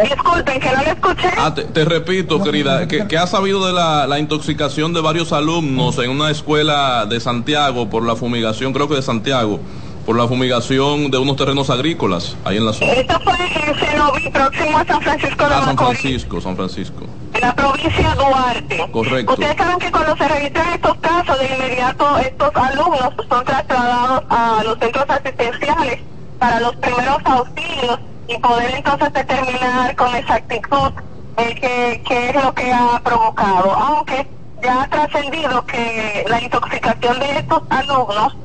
[0.02, 1.28] Disculpen, que no le escuché.
[1.38, 6.30] Ah, te, repito, querida, que, ha sabido de la, intoxicación de varios alumnos en una
[6.30, 9.60] escuela de Santiago por la fumigación, creo que de Santiago,
[10.04, 12.92] por la fumigación de unos terrenos agrícolas ahí en la zona.
[12.92, 17.06] Esto fue en Cenoví, próximo a San Francisco de ah, San Francisco, San Francisco.
[17.34, 18.88] En la provincia de Duarte.
[18.92, 19.32] Correcto.
[19.32, 24.62] Ustedes saben que cuando se registran estos casos, de inmediato estos alumnos son trasladados a
[24.64, 26.00] los centros asistenciales
[26.38, 27.98] para los primeros auxilios
[28.28, 30.92] y poder entonces determinar con exactitud
[31.36, 33.72] eh, qué, es lo que ha provocado.
[33.72, 34.26] Aunque
[34.62, 38.36] ya ha trascendido que la intoxicación de estos alumnos,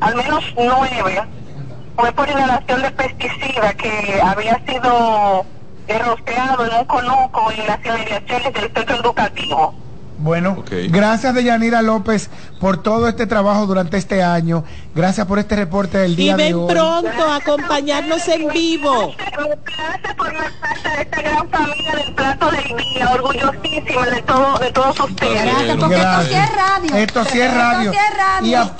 [0.00, 1.22] al menos nueve,
[1.96, 5.44] fue por inhalación de pesticida que había sido
[5.86, 9.74] rociado en un conuco en las inmediaciones del centro educativo.
[10.20, 12.28] Bueno, gracias de Yanira López
[12.60, 14.64] por todo este trabajo durante este año.
[14.94, 16.50] Gracias por este reporte del día de hoy.
[16.50, 19.14] Y ven pronto a acompañarnos en vivo.
[19.16, 24.72] Gracias por parte de esta gran familia del plato del día, orgullosísima de, todo, de
[24.72, 25.42] todos ustedes.
[25.42, 26.94] Gracias, porque esto sí es radio.
[26.96, 27.92] Esto sí es radio.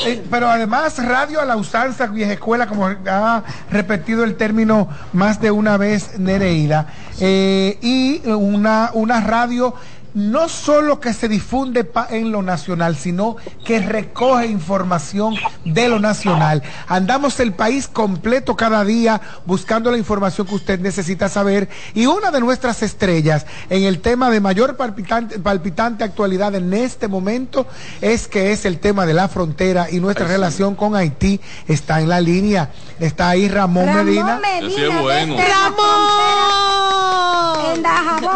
[0.06, 5.40] Eh, pero además radio a la usanza, vieja escuela, como ha repetido el término más
[5.40, 6.86] de una vez Nereida.
[7.18, 9.74] Eh, y una, una radio
[10.14, 15.34] no solo que se difunde en lo nacional, sino que recoge información
[15.64, 16.62] de lo nacional.
[16.86, 22.30] Andamos el país completo cada día buscando la información que usted necesita saber y una
[22.30, 27.66] de nuestras estrellas en el tema de mayor palpitante, palpitante actualidad en este momento
[28.00, 32.08] es que es el tema de la frontera y nuestra relación con Haití está en
[32.08, 32.70] la línea.
[33.00, 34.40] Está ahí Ramón, Medina.
[34.40, 34.60] Ramón.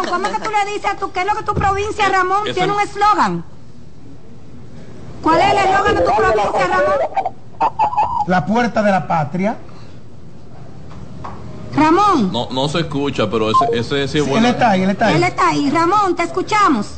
[0.09, 2.73] ¿cómo que tú le dices a tu qué es lo que tú provincia, Ramón, tiene
[2.73, 3.45] un eslogan.
[5.21, 7.71] ¿Cuál es el eslogan de tu provincia, Ramón?
[8.27, 9.57] La puerta de la patria.
[11.75, 12.31] Ramón.
[12.31, 14.47] No, no se escucha, pero ese, ese sí es bueno.
[14.47, 15.15] Él está ahí, él está ahí.
[15.15, 15.69] Él está ahí.
[15.69, 16.94] Ramón, te escuchamos.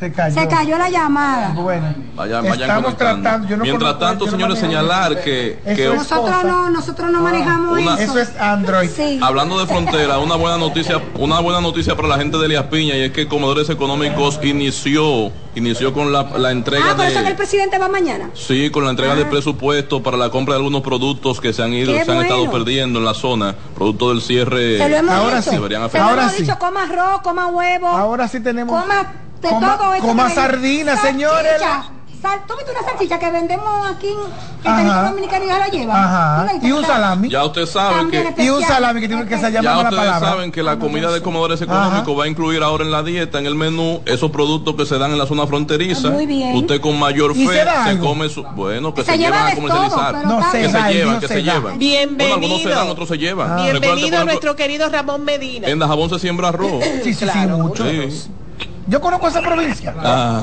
[0.00, 0.40] Se cayó.
[0.40, 1.50] Se cayó la llamada.
[1.50, 3.46] Bueno, vayan, estamos tratando.
[3.46, 7.98] Yo no Mientras tanto, señores, señalar que, que nosotros no, nosotros no manejamos eso.
[7.98, 8.88] Eso es Android.
[9.20, 12.96] Hablando de frontera, una buena noticia, una buena noticia para la gente de Elías Piña
[12.96, 17.28] y es que Comodores Económicos inició, inició con la, la entrega ah, por eso que
[17.28, 18.30] el presidente va mañana.
[18.32, 19.30] Sí, con la entrega de ah.
[19.30, 23.00] presupuesto para la compra de algunos productos que se han ido, se han estado perdiendo
[23.00, 24.82] en la zona, producto del cierre.
[24.82, 25.56] ahora sí.
[25.56, 26.42] ahora sí.
[26.44, 27.88] dicho, coma arroz, coma huevo.
[27.88, 28.80] Ahora sí tenemos.
[28.80, 30.06] Coma de coma, todo esto.
[30.06, 31.60] Coma sardina, señores.
[32.20, 36.04] Sal, tú viste una salchicha que vendemos aquí en República Dominicana y la lleva.
[36.04, 36.52] Ajá.
[36.60, 37.30] Y un salami.
[37.30, 38.44] Ya usted sabe que.
[38.44, 41.22] Y un salami que tiene que se llama Ya ustedes saben que la comida de
[41.22, 44.84] comodores económicos va a incluir ahora en la dieta, en el menú, esos productos que
[44.84, 46.10] se dan en la zona fronteriza.
[46.10, 46.54] Muy bien.
[46.56, 48.42] Usted con mayor fe se, come su.
[48.42, 50.26] Bueno, que se, llevan a comercializar.
[50.26, 51.78] no, que se llevan, que se llevan.
[51.78, 52.16] Bienvenido.
[52.16, 53.62] Bueno, algunos se dan, otros se llevan.
[53.62, 55.68] Bienvenido nuestro querido Ramón Medina.
[55.68, 56.84] En Dajabón se siembra arroz.
[57.02, 57.84] Sí, sí, sí, mucho.
[58.90, 59.94] Yo conozco esa provincia.
[60.02, 60.42] Ah.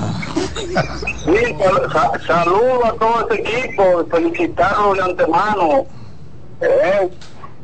[2.26, 5.86] saludo a todo este equipo, felicitarlo de antemano
[6.62, 7.10] Eh,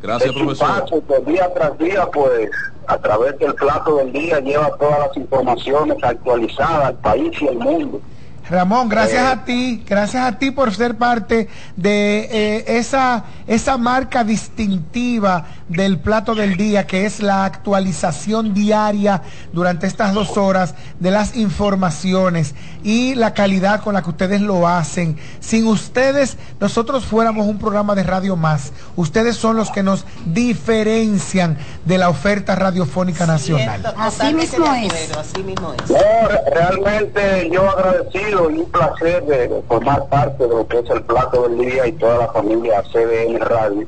[0.02, 1.04] Gracias, profesor.
[1.08, 2.50] pues, día tras día, pues,
[2.86, 7.56] a través del plato del día lleva todas las informaciones actualizadas al país y al
[7.56, 8.02] mundo.
[8.50, 14.26] Ramón, gracias a ti, gracias a ti por ser parte de eh, esa, esa marca
[14.26, 19.22] distintiva del plato del día, que es la actualización diaria
[19.52, 24.68] durante estas dos horas de las informaciones y la calidad con la que ustedes lo
[24.68, 25.18] hacen.
[25.40, 28.72] Sin ustedes, nosotros fuéramos un programa de radio más.
[28.96, 33.94] Ustedes son los que nos diferencian de la oferta radiofónica nacional.
[33.98, 35.12] Así mismo es.
[35.18, 36.54] Así mismo es.
[36.54, 41.48] realmente yo agradecido y un placer de, formar parte de lo que es el plato
[41.48, 43.88] del día y toda la familia CDN Radio,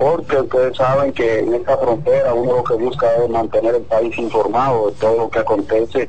[0.00, 4.16] porque ustedes saben que en esta frontera uno lo que busca es mantener el país
[4.16, 6.08] informado de todo lo que acontece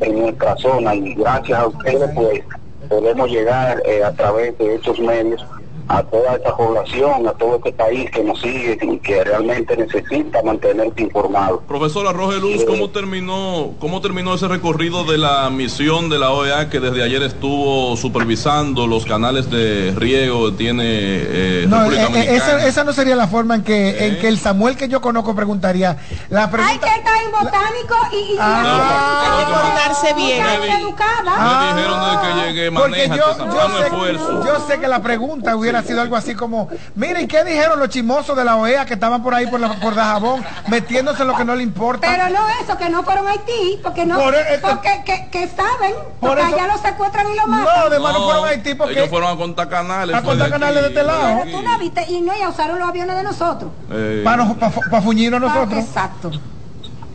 [0.00, 0.94] en nuestra zona.
[0.94, 2.42] Y gracias a ustedes pues
[2.88, 5.44] podemos llegar eh, a través de estos medios
[5.92, 10.42] a toda esta población, a todo este país que nos sigue y que realmente necesita
[10.42, 11.60] mantenerse informado.
[11.68, 16.80] Profesora Rogeluz, ¿cómo terminó, cómo terminó ese recorrido de la misión de la OEA que
[16.80, 22.94] desde ayer estuvo supervisando los canales de riego tiene eh, no, eh, eh, esa, no
[22.94, 25.98] sería la forma en que, en que el Samuel que yo conozco preguntaría.
[26.30, 26.72] La pregunta...
[26.72, 30.42] Hay que estar en botánico y, y ah, hay que portarse bien.
[30.60, 35.81] Me dijeron desde que llegué, porque yo, yo, sé, yo sé que la pregunta hubiera
[35.82, 39.22] ha sido algo así como, miren, ¿qué dijeron los chimosos de la OEA que estaban
[39.22, 42.08] por ahí por, la, por Dajabón metiéndose en lo que no le importa?
[42.10, 45.94] Pero no eso, que no fueron a Haití, porque no, e- porque que, que, saben,
[46.20, 47.64] porque allá los secuestran y lo matan.
[47.64, 48.94] No, además no, fueron a Haití porque...
[48.94, 50.16] Ellos fueron a contar canales.
[50.16, 51.42] A contar canales de este lado.
[51.50, 53.70] Tú no viste, y no, ya usaron los aviones de nosotros.
[53.90, 54.22] Eh.
[54.24, 55.84] Para, para, para fuñirnos nosotros.
[55.84, 56.30] Exacto.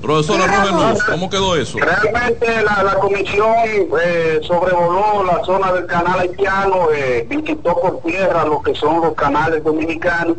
[0.01, 1.79] Profesora Rogeluz, ¿cómo quedó eso?
[1.79, 3.55] Realmente la, comisión
[4.03, 9.13] eh, sobrevoló la zona del canal haitiano, eh, visitó por tierra lo que son los
[9.15, 10.37] canales dominicanos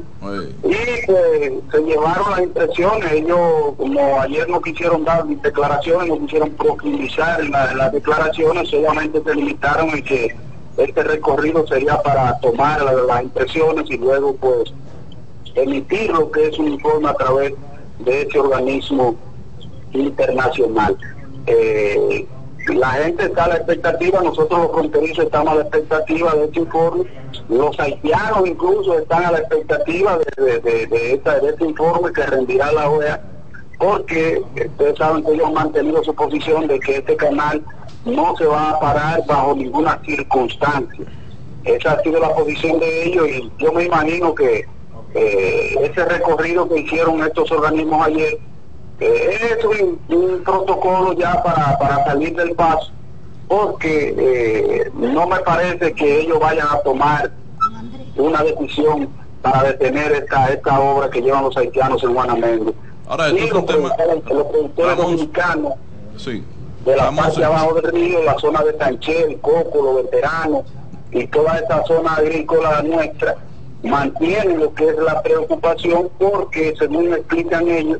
[0.62, 3.12] y pues, se llevaron las impresiones.
[3.12, 9.34] Ellos, como ayer no quisieron dar declaraciones, no quisieron profundizar en, las declaraciones, solamente se
[9.34, 10.36] limitaron en que
[10.76, 14.72] este recorrido sería para tomar las impresiones y luego pues
[15.56, 17.54] emitir lo que es un informe a través
[17.98, 19.16] de ese organismo
[19.92, 20.96] internacional.
[21.46, 22.26] Eh,
[22.74, 26.60] la gente está a la expectativa, nosotros los fronterizos estamos a la expectativa de este
[26.60, 27.04] informe,
[27.48, 33.22] los haitianos incluso están a la expectativa de, este informe que rendirá la OEA,
[33.78, 37.64] porque ustedes saben que ellos han mantenido su posición de que este canal
[38.04, 41.06] no se va a parar bajo ninguna circunstancia.
[41.64, 44.66] Esa ha sido la posición de ellos y yo me imagino que
[45.14, 48.38] eh, ese recorrido que hicieron estos organismos ayer
[49.00, 52.90] es un, protocolo ya para, para salir del paso,
[53.46, 57.30] porque eh, no me parece que ellos vayan a tomar
[58.16, 59.08] una decisión
[59.42, 62.74] para detener esta, esta obra que llevan los haitianos en Guanamendo.
[63.06, 65.74] Ahora, y los, productores, dominicanos
[66.84, 70.64] de la parte abajo del río, la zona de Tanchel, Coco, los veteranos
[71.10, 73.36] y toda esta zona agrícola nuestra,
[73.82, 77.98] mantienen lo que es la preocupación porque según explican ellos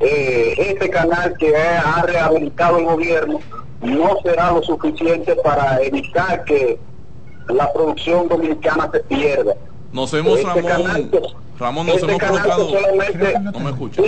[0.00, 3.40] eh, este canal que ha rehabilitado el gobierno
[3.80, 6.78] no será lo suficiente para evitar que
[7.48, 9.54] la producción dominicana se pierda.
[9.92, 10.62] Nos hemos este
[11.58, 12.68] Ramón, nos este hemos colocado.
[13.52, 14.02] no me escucho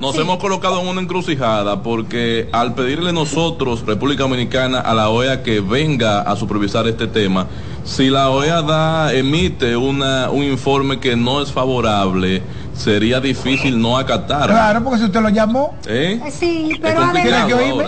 [0.00, 5.42] nos hemos colocado en una encrucijada porque al pedirle nosotros, República Dominicana, a la OEA
[5.42, 7.46] que venga a supervisar este tema,
[7.84, 12.42] si la OEA da, emite una, un informe que no es favorable,
[12.74, 14.48] sería difícil no acatar.
[14.48, 15.74] Claro, porque si usted lo llamó.
[15.86, 16.20] ¿Eh?
[16.24, 17.24] eh sí, pero, a ver,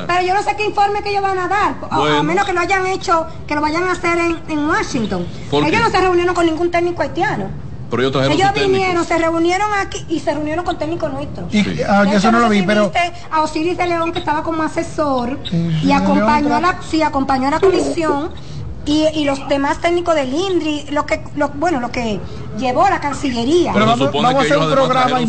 [0.06, 2.60] pero yo no sé qué informe que ellos van a dar, a, menos que lo
[2.60, 5.26] hayan hecho, que lo vayan a hacer en, en Washington.
[5.52, 7.64] Ellos no se reunieron con ningún técnico haitiano.
[8.00, 11.52] Ellos vinieron, se reunieron aquí y se reunieron con técnicos nuestros.
[11.52, 12.90] Y, ah, eso no lo vi, pero
[13.30, 15.38] a Osiris de León que estaba como asesor
[15.82, 18.30] y acompañó a la, sí, acompañó a la comisión
[18.86, 22.20] y, los demás técnicos del INDRI, lo que, lo, bueno, lo que
[22.58, 23.72] llevó la Cancillería.
[23.72, 25.20] Pero vamos, a hacer un programa,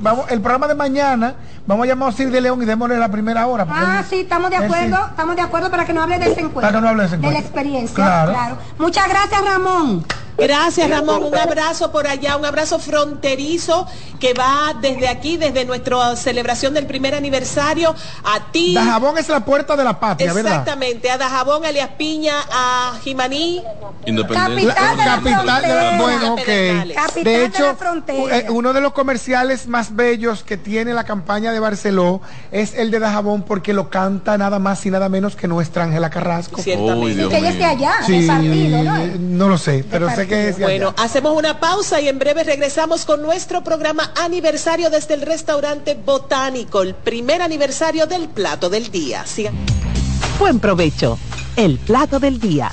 [0.00, 1.34] vamos, el programa de mañana,
[1.66, 3.66] vamos a llamar a Osiris de León y démosle la primera hora.
[3.68, 6.60] Ah, sí, estamos de acuerdo, estamos de acuerdo para que no hable de ese encuentro.
[6.60, 7.30] Para que no hable de ese encuentro.
[7.30, 8.58] De la experiencia, claro.
[8.78, 10.04] Muchas gracias, Ramón.
[10.38, 13.86] Gracias Ramón, un abrazo por allá, un abrazo fronterizo
[14.18, 17.94] que va desde aquí, desde nuestra celebración del primer aniversario
[18.24, 18.74] a ti.
[18.74, 20.52] Dajabón es la puerta de la patria, ¿verdad?
[20.52, 23.62] Exactamente, a Dajabón, a Elias Piña, a Jimaní.
[24.06, 24.74] Independiente.
[24.74, 27.76] Capital, de la, bueno, de hecho,
[28.08, 32.90] eh, uno de los comerciales más bellos que tiene la campaña de Barceló es el
[32.90, 36.60] de Dajabón porque lo canta nada más y nada menos que nuestra Ángela Carrasco.
[36.60, 37.28] Ciertamente.
[37.28, 39.06] que ella esté allá, sí, partido, ¿no?
[39.18, 40.58] No lo sé, pero sé qué es.
[40.58, 45.94] Bueno, hacemos una pausa y en breve regresamos con nuestro programa aniversario desde el restaurante
[45.94, 49.24] Botánico, el primer aniversario del plato del día.
[50.38, 51.18] Buen provecho,
[51.56, 52.72] el plato del día.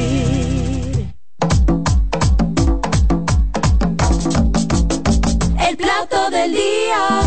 [6.91, 7.20] Del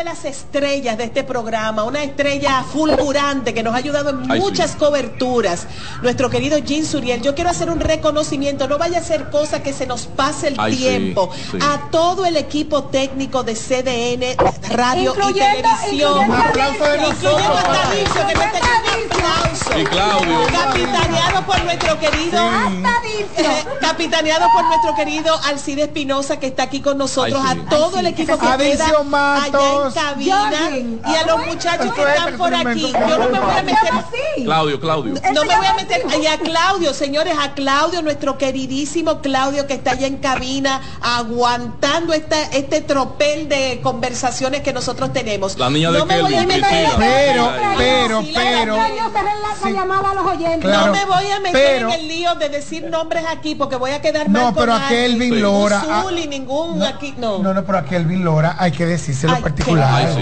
[0.00, 4.74] de las estrellas de este programa, una estrella fulgurante que nos ha ayudado en muchas
[4.74, 5.66] coberturas,
[6.00, 9.74] nuestro querido Jean Suriel, yo quiero hacer un reconocimiento, no vaya a ser cosa que
[9.74, 11.30] se nos pase el tiempo,
[11.60, 16.30] a todo el equipo técnico de CDN, radio y televisión.
[16.30, 17.60] Un aplauso de nosotros.
[19.78, 20.46] Y Claudio.
[20.50, 22.38] Capitaneado por nuestro querido.
[23.36, 28.06] Eh, capitaneado por nuestro querido Alcide Espinosa, que está aquí con nosotros, a todo el
[28.06, 29.54] equipo que Adicio Matos.
[29.54, 32.92] allá en cabina y a los muchachos que están por aquí.
[32.92, 33.90] Yo no me voy a meter.
[34.44, 35.14] Claudio, Claudio.
[35.32, 36.02] No me voy a meter.
[36.20, 42.12] Y a Claudio, señores, a Claudio, nuestro queridísimo Claudio, que está allá en cabina, aguantando
[42.12, 45.58] esta, este tropel de conversaciones que nosotros tenemos.
[45.58, 46.88] La niña de no me voy a meter.
[46.98, 48.76] Pero, pero, pero.
[48.76, 49.10] no
[50.92, 54.28] me voy a meter en el lío de decir nombres aquí porque voy a quedar
[54.28, 55.84] mal No, pero a Kelvin Lora.
[56.28, 57.38] ningún no, aquí, no.
[57.38, 59.42] No, no, pero a Kelvin Lora hay que decírselo Ay,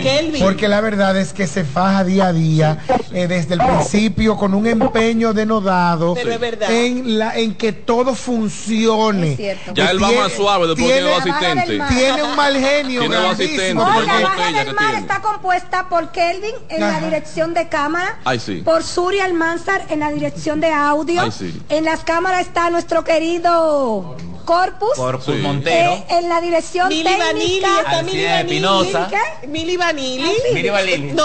[0.02, 0.42] Kelvin.
[0.42, 2.78] Porque la verdad es que se faja día a día,
[3.12, 6.70] eh, desde el principio, con un empeño denodado Pero es verdad.
[6.70, 9.32] en, la, en que todo funcione.
[9.32, 9.72] Es cierto.
[9.74, 11.88] Ya él va más suave después tiene- tiene los asistentes.
[11.96, 13.00] Tiene un mal genio.
[13.00, 14.98] Tiene los asistentes, Oiga, Baja del Mar tiene.
[15.00, 17.00] está compuesta por Kelvin en Ajá.
[17.00, 18.56] la dirección de cámara, Ay, sí.
[18.64, 21.22] por Suri Almanzar en la dirección de audio.
[21.22, 21.60] Ay, sí.
[21.68, 24.90] En las cámaras está nuestro querido Corpus.
[24.96, 25.42] Corpus Sí.
[25.42, 25.92] Montero.
[25.92, 27.80] Eh, en la dirección Mili Vanilli, técnica.
[27.80, 28.54] está Mili Alcide Vanilli.
[28.54, 29.08] Espinosa.
[29.46, 30.32] Mili Vanilli.
[30.52, 31.12] Miri Valili.
[31.12, 31.24] No,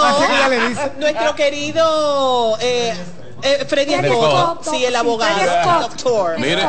[0.68, 0.92] dice.
[0.98, 2.94] nuestro querido eh,
[3.44, 6.38] Eh, Freddy Scott, sí, el abogado, doctor.
[6.38, 6.62] Mire,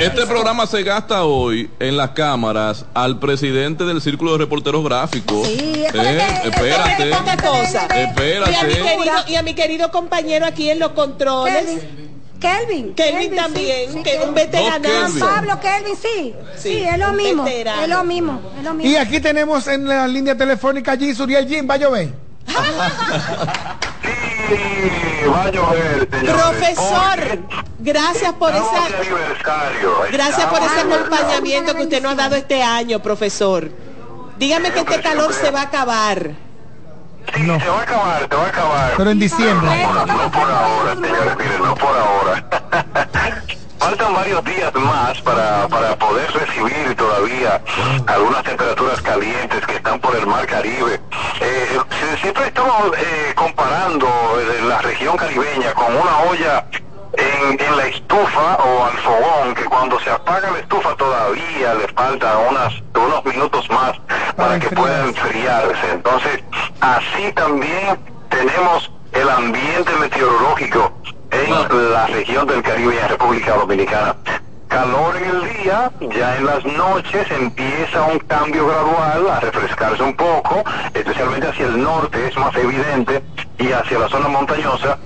[0.00, 5.46] este programa se gasta hoy en las cámaras al presidente del Círculo de Reporteros Gráficos.
[5.46, 7.10] Sí, eh, espérate.
[8.02, 8.50] Espérate.
[8.50, 11.84] Y a, mi querido, y a mi querido compañero aquí en los controles.
[12.38, 12.94] Kelvin.
[12.94, 14.88] Kelvin, también, que es un veterano.
[15.18, 16.34] Pablo Kelvin, sí.
[16.56, 17.46] Sí, es lo mismo.
[17.46, 18.40] Es lo mismo.
[18.58, 18.90] Es lo mismo.
[18.90, 22.08] Y aquí tenemos en la línea telefónica allí Suriel Jim, va a llover.
[22.48, 22.54] sí,
[25.28, 27.38] va a llover, Profesor,
[27.78, 28.88] gracias por esa
[30.10, 33.70] Gracias por ese acompañamiento que usted nos ha dado este año, profesor.
[34.38, 36.47] Dígame que este calor se va a acabar.
[37.34, 37.60] Sí, no.
[37.60, 38.92] se va a acabar, se va a acabar.
[38.96, 39.86] Pero en diciembre.
[39.86, 42.44] No, no por ahora, señores, miren, no por ahora.
[43.78, 47.62] Faltan varios días más para, para poder recibir todavía
[48.06, 51.00] algunas temperaturas calientes que están por el mar Caribe.
[51.40, 51.78] Eh,
[52.20, 56.66] siempre estamos eh, comparando eh, la región caribeña con una olla
[57.16, 61.88] en, en, la estufa o al fogón, que cuando se apaga la estufa todavía le
[61.88, 63.92] falta unas, unos minutos más
[64.36, 65.90] para que pueda enfriarse.
[65.92, 66.42] Entonces,
[66.80, 67.98] así también
[68.28, 70.92] tenemos el ambiente meteorológico
[71.30, 74.16] en la región del Caribe y en República Dominicana.
[74.68, 80.14] Calor en el día, ya en las noches empieza un cambio gradual a refrescarse un
[80.14, 80.62] poco,
[80.92, 83.22] especialmente hacia el norte es más evidente
[83.58, 84.98] y hacia la zona montañosa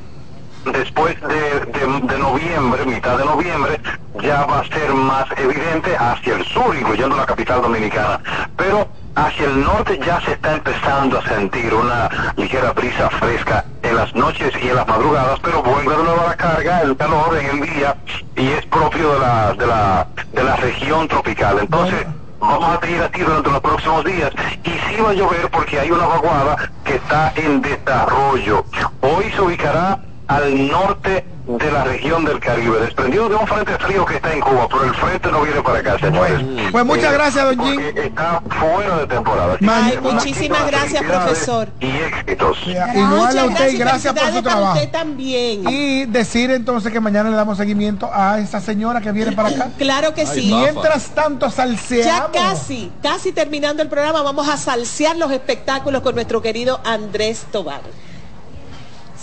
[0.65, 3.81] después de, noviembre, mitad de noviembre,
[4.23, 8.21] ya va a ser más evidente hacia el sur, incluyendo la capital dominicana.
[8.57, 13.97] Pero hacia el norte ya se está empezando a sentir una ligera brisa fresca en
[13.97, 17.37] las noches y en las madrugadas, pero vuelve de nuevo a la carga, el calor
[17.37, 17.97] en el día,
[18.37, 21.59] y es propio de la, de la, de la región tropical.
[21.61, 22.07] Entonces,
[22.41, 24.31] vamos a seguir aquí durante los próximos días.
[24.65, 28.65] Y sí va a llover porque hay una vaguada que está en desarrollo.
[29.01, 31.25] Hoy se ubicará al norte
[31.59, 34.85] de la región del Caribe, desprendido de un frente frío que está en Cuba, pero
[34.85, 36.41] el frente no viene para acá, señores.
[36.71, 37.81] pues muchas gracias, don Jim.
[37.97, 39.57] Está fuera de temporada.
[40.03, 41.69] muchísimas gracias, profesor.
[41.81, 42.59] Y éxitos.
[42.67, 44.75] Igual a usted, gracias, por su trabajo.
[44.75, 45.69] Usted también.
[45.69, 49.69] Y decir entonces que mañana le damos seguimiento a esa señora que viene para acá.
[49.83, 50.53] Claro que sí.
[50.55, 52.07] Mientras tanto, salseamos.
[52.07, 57.45] Ya casi, casi terminando el programa, vamos a salsear los espectáculos con nuestro querido Andrés
[57.51, 57.81] Tobar.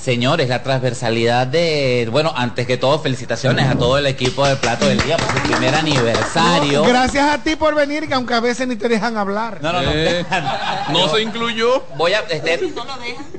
[0.01, 4.87] Señores, la transversalidad de, bueno, antes que todo, felicitaciones a todo el equipo de Plato
[4.87, 6.83] del Día por su primer aniversario.
[6.83, 9.59] gracias a ti por venir, que aunque a veces ni te dejan hablar.
[9.61, 9.91] No, no, no.
[9.93, 10.25] Eh,
[10.93, 11.83] no se incluyó.
[11.97, 12.71] Voy a, este,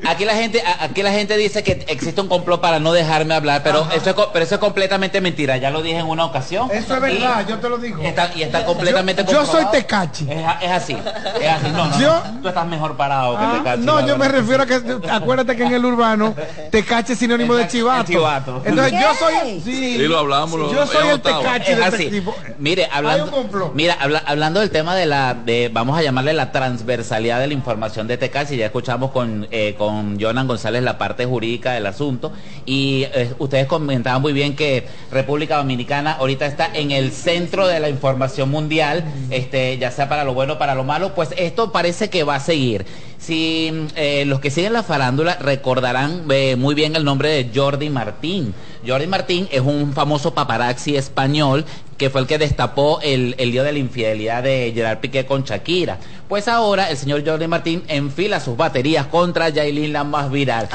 [0.06, 3.62] aquí la gente, aquí la gente dice que existe un complot para no dejarme hablar,
[3.62, 5.56] pero eso es, pero eso es completamente mentira.
[5.56, 6.68] Ya lo dije en una ocasión.
[6.70, 8.02] Eso es verdad, yo te lo digo.
[8.02, 10.28] y está completamente Yo, yo soy Tecachi.
[10.30, 10.94] Es, así,
[11.40, 11.70] es así.
[11.72, 13.82] No, no, tú estás mejor parado que ah, Tecachi.
[13.82, 16.34] No, yo me refiero a que, acuérdate que en el urbano
[16.70, 18.62] Tecache es sinónimo de chivato.
[18.64, 19.60] Entonces yo soy.
[19.60, 20.72] Sí, lo hablamos.
[20.72, 22.34] Yo soy el Tecache de este tipo.
[22.58, 27.46] Mire, hablando, mira, hablando del tema de la, de, vamos a llamarle la transversalidad de
[27.46, 31.86] la información de Tecache, ya escuchamos con, eh, con Jonan González la parte jurídica del
[31.86, 32.32] asunto
[32.66, 37.80] y eh, ustedes comentaban muy bien que República Dominicana ahorita está en el centro de
[37.80, 41.72] la información mundial, este, ya sea para lo bueno o para lo malo, pues esto
[41.72, 42.86] parece que va a seguir.
[43.20, 47.90] Si eh, los que siguen la farándula recordarán eh, muy bien el nombre de Jordi
[47.90, 48.54] Martín.
[48.86, 51.66] Jordi Martín es un famoso paparazzi español
[51.98, 55.44] que fue el que destapó el, el lío de la infidelidad de Gerard Piqué con
[55.44, 55.98] Shakira.
[56.30, 60.68] Pues ahora el señor Jordi Martín enfila sus baterías contra Yailin, la más viral.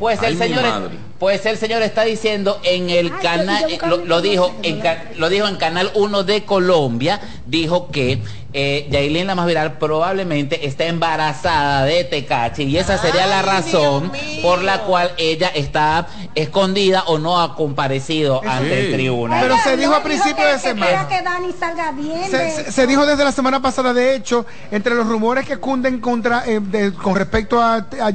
[0.00, 0.90] Pues el señor
[1.22, 3.64] pues el señor está diciendo en el canal
[4.06, 4.82] lo, dijo en,
[5.18, 8.20] lo dijo en Canal 1 de Colombia, dijo que
[8.54, 14.10] eh, Yailin la más viral probablemente está embarazada de Tecachi y esa sería la razón
[14.42, 19.42] por la cual ella está escondida o no ha comparecido ante el tribunal.
[19.42, 21.06] Pero se dijo a principios de semana.
[21.06, 22.24] Que Dani salga bien
[22.68, 24.31] se, dijo desde la semana pasada, de hecho,
[24.70, 28.10] entre los rumores que cunden contra eh, con respecto a, a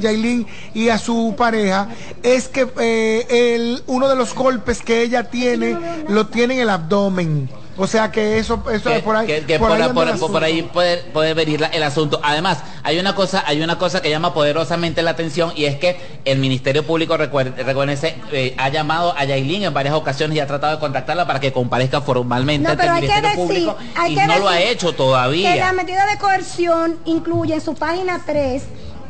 [0.74, 1.88] y a su pareja,
[2.22, 5.76] es que eh, uno de los golpes que ella tiene
[6.08, 7.48] lo tiene en el abdomen.
[7.80, 9.46] O sea que eso, eso es por ahí.
[9.56, 12.20] por, ahí, puede, venir el asunto.
[12.24, 15.96] Además, hay una cosa, hay una cosa que llama poderosamente la atención y es que
[16.24, 20.74] el Ministerio Público, recuérdense, eh, ha llamado a Yailin en varias ocasiones y ha tratado
[20.74, 23.76] de contactarla para que comparezca formalmente ante el Ministerio Público
[24.08, 25.52] y no lo ha hecho todavía.
[25.52, 28.62] Que la medida de coerción incluye en su página 3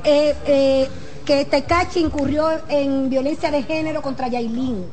[0.05, 0.89] eh, eh,
[1.25, 4.85] que Tecachi incurrió en violencia de género contra Yailin.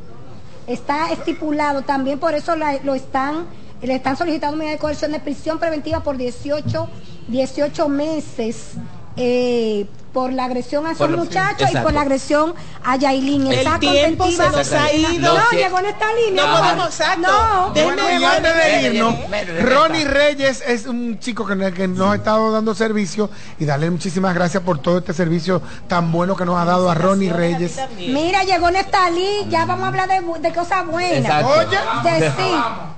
[0.65, 3.45] Está estipulado, también por eso lo están
[3.81, 6.89] le están solicitando medida de coerción de prisión preventiva por 18,
[7.27, 8.73] 18 meses.
[9.17, 9.85] Eh,
[10.15, 12.55] por la agresión a esos muchachos y por la agresión
[12.85, 13.47] a Yailin.
[13.51, 15.33] El tiempo se nos ha ido.
[15.35, 16.45] No, llegó en esta línea.
[16.45, 17.21] No podemos, exacto.
[17.31, 19.15] No, Bueno, y antes de irnos,
[19.61, 24.33] Ronnie Reyes es un chico que, que nos ha estado dando servicio y darle muchísimas
[24.33, 27.77] gracias por todo este servicio tan bueno que nos ha dado a Ronnie Reyes.
[27.97, 31.19] Mira, llegó Nestalí, ya vamos a hablar de, de cosas buenas.
[31.19, 31.49] Exacto.
[31.49, 32.19] Oye.
[32.21, 32.51] De sí.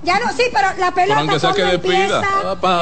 [0.04, 2.22] Ya no, sí, pero la pelota que empieza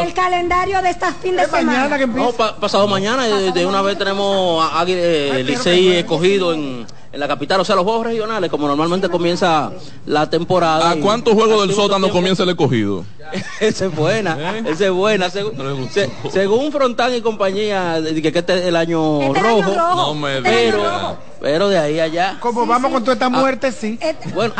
[0.03, 1.89] el calendario de estas fin de semana.
[2.07, 4.26] No, pa- pasado mañana, de, de una vez tenemos
[4.62, 8.66] a Águila- eh, Licey escogido en, en la capital, o sea, los juegos regionales, como
[8.68, 9.72] normalmente comienza
[10.07, 10.91] la temporada.
[10.91, 13.05] ¿A cuántos juegos del sótano tiempo- comienza el escogido?
[13.61, 15.31] Esa es buena, esa es buena.
[15.31, 19.51] Según, se- según Frontán y compañía, que, que este es el año Este es el
[19.51, 19.62] rojo.
[19.70, 19.97] año rojo.
[20.09, 21.16] No me Este el pero, rojo.
[21.41, 22.37] pero de ahí a allá.
[22.41, 23.99] Como vamos con toda esta muerte, sí.
[24.01, 24.55] Este- Bueno,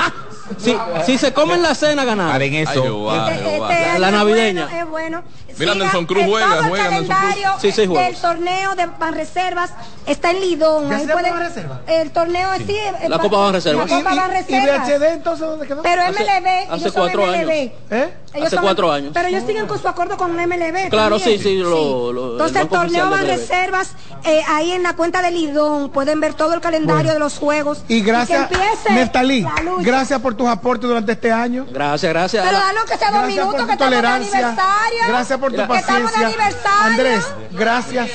[0.59, 2.31] si, si se comen la cena, ganar.
[2.33, 2.71] Paren eso.
[2.71, 3.73] Ay, Jehová, Este, Jehová.
[3.73, 4.67] este año La es navideña.
[4.67, 5.23] bueno, es bueno.
[5.59, 7.75] Mira, Siga, Nelson Cruz eh, juega, el juega, Nelson Cruz.
[7.75, 9.71] Sí, del torneo de Banreservas
[10.05, 10.93] está en Lidón.
[10.93, 13.91] El torneo es sí, eh, La pa- Copa Banreservas.
[13.91, 14.89] La Copa ¿Y, y, y Banreservas.
[14.89, 15.83] VHD entonces dónde quedó?
[15.83, 17.33] Pero MLB, hace cuatro MLB.
[17.33, 17.73] años.
[17.91, 18.15] ¿Eh?
[18.35, 19.11] Ellos Hace cuatro años.
[19.15, 20.89] Pero ellos siguen con su acuerdo con MLB.
[20.91, 21.39] Claro, también.
[21.39, 23.11] sí, sí, lo- lo- el Entonces el torneo MLB.
[23.11, 23.93] Banreservas,
[24.25, 27.13] eh, ahí en la cuenta de Lidón, pueden ver todo el calendario Bueno.
[27.15, 27.83] de los juegos.
[27.89, 29.47] Y gracias, empiece Neftalí,
[29.81, 31.67] gracias por tus aportes durante este año.
[31.71, 32.45] Gracias, gracias.
[32.47, 34.39] Pero dale que sea dos Gracias minutos por que tu estamos de tolerancia.
[34.39, 34.99] aniversario.
[35.09, 36.27] Gracias por tu Que estamos de paciencia.
[36.27, 36.83] aniversario.
[36.85, 38.11] Andrés, gracias.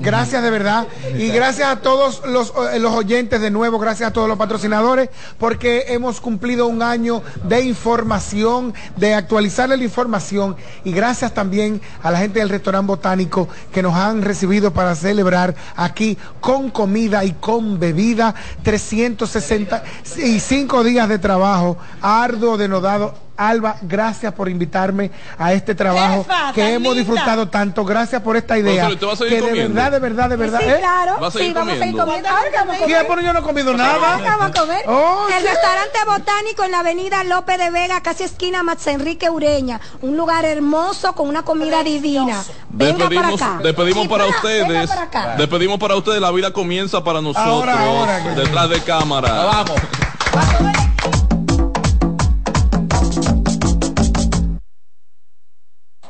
[0.00, 0.86] Gracias de verdad.
[1.16, 5.08] Y gracias a todos los, eh, los oyentes de nuevo, gracias a todos los patrocinadores,
[5.38, 10.56] porque hemos cumplido un año de información, de actualizarle la información.
[10.84, 15.54] Y gracias también a la gente del restaurante botánico que nos han recibido para celebrar
[15.76, 18.34] aquí con comida y con bebida.
[18.62, 23.27] 365 días de trabajo, arduo, denodado.
[23.38, 27.12] Alba, gracias por invitarme a este trabajo Jefa, que hemos linda.
[27.12, 27.84] disfrutado tanto.
[27.84, 28.86] Gracias por esta idea.
[28.88, 30.58] Profesor, ¿usted va a seguir que de verdad, de verdad, de verdad.
[30.60, 30.76] Sí, ¿eh?
[30.80, 31.20] claro.
[31.22, 32.04] ¿Va a sí, vamos a seguir comiendo?
[32.04, 32.28] comiendo.
[32.28, 32.98] Ahora que vamos a comer.
[32.98, 33.04] ¿Qué?
[33.08, 33.94] Pero yo no he comido nada.
[33.94, 34.82] Ahora que vamos a comer.
[34.88, 35.48] Oh, el sí.
[35.48, 39.80] restaurante botánico en la avenida López de Vega, casi esquina Max Enrique Ureña.
[40.02, 42.42] Un lugar hermoso con una comida divina.
[42.70, 43.60] Venga para Despedimos, acá.
[43.62, 44.88] despedimos Sí, para ustedes.
[44.90, 45.34] para acá.
[45.36, 46.20] Despedimos para ustedes.
[46.20, 47.46] La vida comienza para nosotros.
[47.46, 49.32] Ahora, ahora, detrás de cámara.
[49.44, 49.76] Vamos.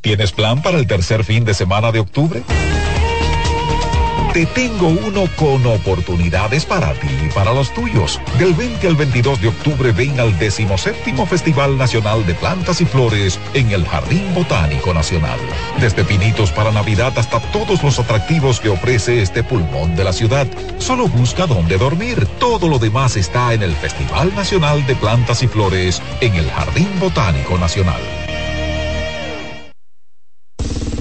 [0.00, 2.42] ¿Tienes plan para el tercer fin de semana de octubre?
[4.32, 8.20] Te tengo uno con oportunidades para ti y para los tuyos.
[8.38, 13.40] Del 20 al 22 de octubre ven al 17 Festival Nacional de Plantas y Flores
[13.54, 15.40] en el Jardín Botánico Nacional.
[15.80, 20.46] Desde pinitos para Navidad hasta todos los atractivos que ofrece este pulmón de la ciudad.
[20.78, 22.24] Solo busca dónde dormir.
[22.38, 26.88] Todo lo demás está en el Festival Nacional de Plantas y Flores en el Jardín
[27.00, 28.27] Botánico Nacional.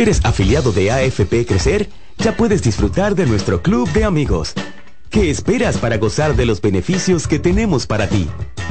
[0.00, 4.54] Eres afiliado de AFP Crecer, ya puedes disfrutar de nuestro club de amigos.
[5.10, 8.26] ¿Qué esperas para gozar de los beneficios que tenemos para ti?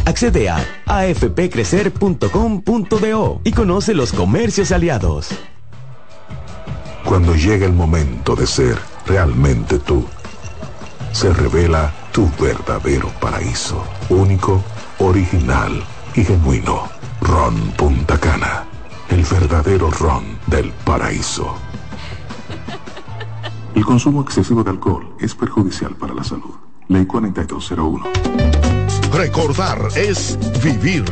[0.05, 5.27] Accede a afpcrecer.com.do y conoce los comercios aliados.
[7.05, 10.07] Cuando llega el momento de ser realmente tú,
[11.11, 14.63] se revela tu verdadero paraíso, único,
[14.97, 15.83] original
[16.15, 16.89] y genuino.
[17.21, 18.65] Ron Punta Cana,
[19.09, 21.55] el verdadero ron del paraíso.
[23.75, 26.55] El consumo excesivo de alcohol es perjudicial para la salud.
[26.87, 28.05] Ley 4201.
[29.13, 31.05] Recordar es vivir.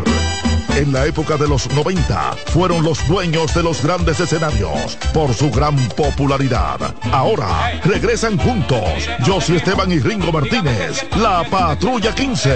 [0.76, 5.50] En la época de los 90 fueron los dueños de los grandes escenarios por su
[5.50, 6.96] gran popularidad.
[7.12, 12.56] Ahora regresan juntos Josie Esteban y Ringo Martínez, la Patrulla 15.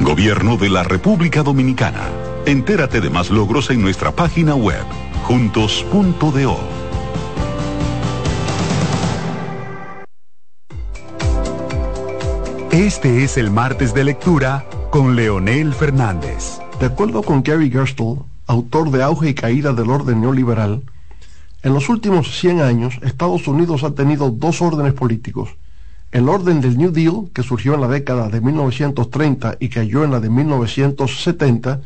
[0.01, 2.07] Gobierno de la República Dominicana.
[2.45, 4.83] Entérate de más logros en nuestra página web,
[5.23, 6.57] juntos.do.
[12.71, 16.59] Este es el martes de lectura con Leonel Fernández.
[16.79, 20.83] De acuerdo con Gary Gerstle, autor de Auge y Caída del Orden Neoliberal,
[21.61, 25.49] en los últimos 100 años Estados Unidos ha tenido dos órdenes políticos.
[26.11, 30.11] El orden del New Deal, que surgió en la década de 1930 y cayó en
[30.11, 31.81] la de 1970,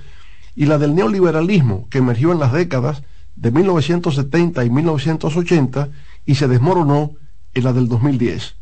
[0.55, 3.03] y la del neoliberalismo, que emergió en las décadas
[3.35, 5.89] de 1970 y 1980
[6.25, 7.11] y se desmoronó
[7.53, 8.55] en la del 2010.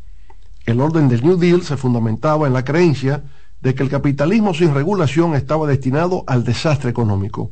[0.65, 3.23] El orden del New Deal se fundamentaba en la creencia
[3.61, 7.51] de que el capitalismo sin regulación estaba destinado al desastre económico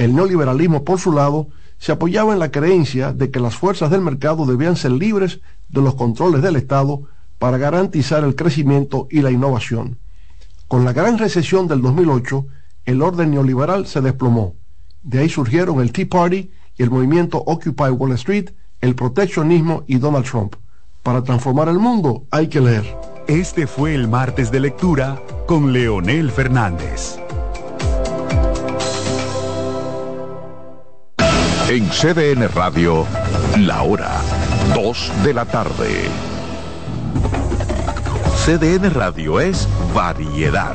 [0.00, 4.00] el neoliberalismo, por su lado, se apoyaba en la creencia de que las fuerzas del
[4.00, 7.02] mercado debían ser libres de los controles del Estado
[7.40, 9.96] para garantizar el crecimiento y la innovación.
[10.68, 12.46] Con la gran recesión del 2008,
[12.84, 14.56] el orden neoliberal se desplomó.
[15.02, 18.50] De ahí surgieron el Tea Party y el movimiento Occupy Wall Street,
[18.82, 20.56] el proteccionismo y Donald Trump.
[21.02, 22.84] Para transformar el mundo hay que leer.
[23.26, 27.18] Este fue el martes de lectura con Leonel Fernández.
[31.70, 33.06] En CDN Radio,
[33.60, 34.20] la hora
[34.74, 36.39] 2 de la tarde.
[38.44, 40.74] CDN Radio es variedad.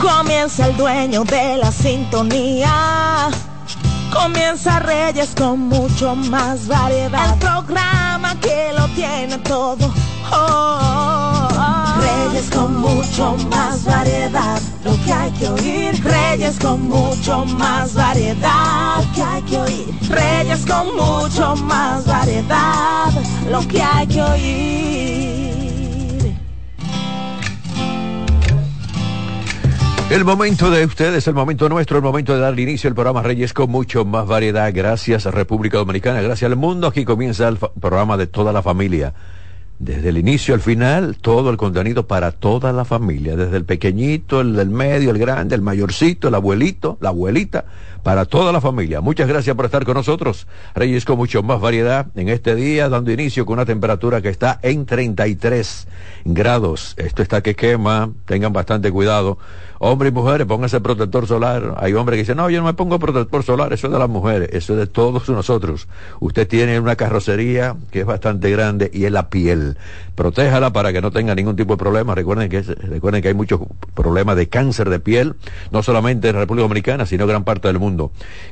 [0.00, 3.30] Comienza el dueño de la sintonía.
[4.12, 7.34] Comienza Reyes con mucho más variedad.
[7.34, 9.94] El programa que lo tiene todo.
[10.32, 11.21] Oh,
[12.02, 16.04] Reyes con mucho más variedad, lo que hay que oír.
[16.04, 19.86] Reyes con mucho más variedad, lo que hay que oír.
[20.08, 23.12] Reyes con mucho más variedad,
[23.50, 25.42] lo que hay que oír.
[30.10, 33.54] El momento de ustedes, el momento nuestro, el momento de dar inicio al programa Reyes
[33.54, 34.70] con mucho más variedad.
[34.74, 36.88] Gracias a República Dominicana, gracias al mundo.
[36.88, 39.14] Aquí comienza el programa de toda la familia
[39.82, 44.40] desde el inicio al final, todo el contenido para toda la familia, desde el pequeñito,
[44.40, 47.64] el del medio, el grande, el mayorcito, el abuelito, la abuelita,
[48.02, 49.00] para toda la familia.
[49.00, 50.46] Muchas gracias por estar con nosotros.
[50.74, 54.58] Reyes con mucho más variedad en este día, dando inicio con una temperatura que está
[54.62, 55.86] en 33
[56.24, 56.94] grados.
[56.96, 59.38] Esto está que quema, tengan bastante cuidado.
[59.84, 61.74] Hombres y mujeres, pónganse protector solar.
[61.78, 64.08] Hay hombres que dicen, no, yo no me pongo protector solar, eso es de las
[64.08, 65.88] mujeres, eso es de todos nosotros.
[66.20, 69.76] Usted tiene una carrocería que es bastante grande y es la piel.
[70.14, 72.14] Protéjala para que no tenga ningún tipo de problema.
[72.14, 73.60] Recuerden que, recuerden que hay muchos
[73.94, 75.34] problemas de cáncer de piel,
[75.72, 77.91] no solamente en República Dominicana, sino gran parte del mundo.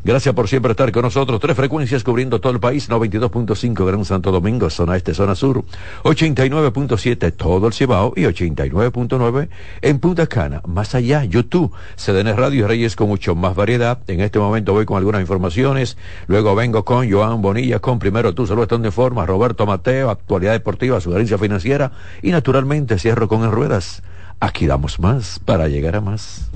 [0.05, 1.41] Gracias por siempre estar con nosotros.
[1.41, 5.64] Tres frecuencias cubriendo todo el país, 92.5 Gran Santo Domingo, zona este, zona sur,
[6.05, 9.49] 89.7 todo el Cibao y 89.9
[9.82, 10.62] en Punta Cana.
[10.66, 13.99] Más allá YouTube, CDN Radio y Reyes con mucho más variedad.
[14.07, 18.47] En este momento voy con algunas informaciones, luego vengo con Joan Bonilla, con Primero Tú,
[18.47, 23.51] Salud Estando de Forma, Roberto Mateo, Actualidad Deportiva, Sugerencia Financiera y naturalmente cierro con En
[23.51, 24.03] Ruedas.
[24.41, 26.49] Aquí damos más para llegar a más.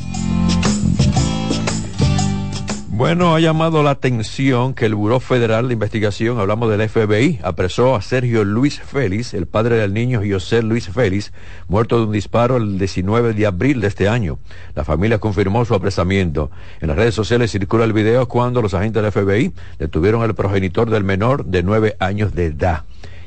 [2.96, 7.96] Bueno, ha llamado la atención que el Buró Federal de Investigación, hablamos del FBI, apresó
[7.96, 11.32] a Sergio Luis Félix, el padre del niño José Luis Félix,
[11.66, 14.38] muerto de un disparo el 19 de abril de este año.
[14.76, 16.52] La familia confirmó su apresamiento.
[16.80, 20.88] En las redes sociales circula el video cuando los agentes del FBI detuvieron al progenitor
[20.88, 22.84] del menor de nueve años de edad.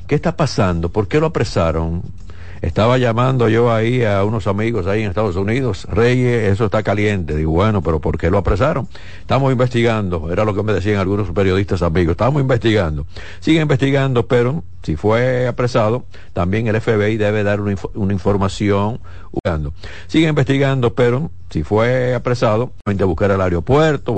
[0.08, 0.94] ¿Qué está pasando?
[0.94, 2.04] ¿Por qué lo apresaron?
[2.62, 7.36] Estaba llamando yo ahí a unos amigos ahí en Estados Unidos, Reyes, eso está caliente.
[7.36, 8.88] Digo, bueno, pero ¿por qué lo apresaron?
[9.22, 13.06] Estamos investigando, era lo que me decían algunos periodistas amigos, estamos investigando.
[13.40, 19.00] Sigue investigando, pero si fue apresado, también el FBI debe dar una, una información.
[20.08, 24.16] Sigue investigando, pero si fue apresado, de buscar el aeropuerto,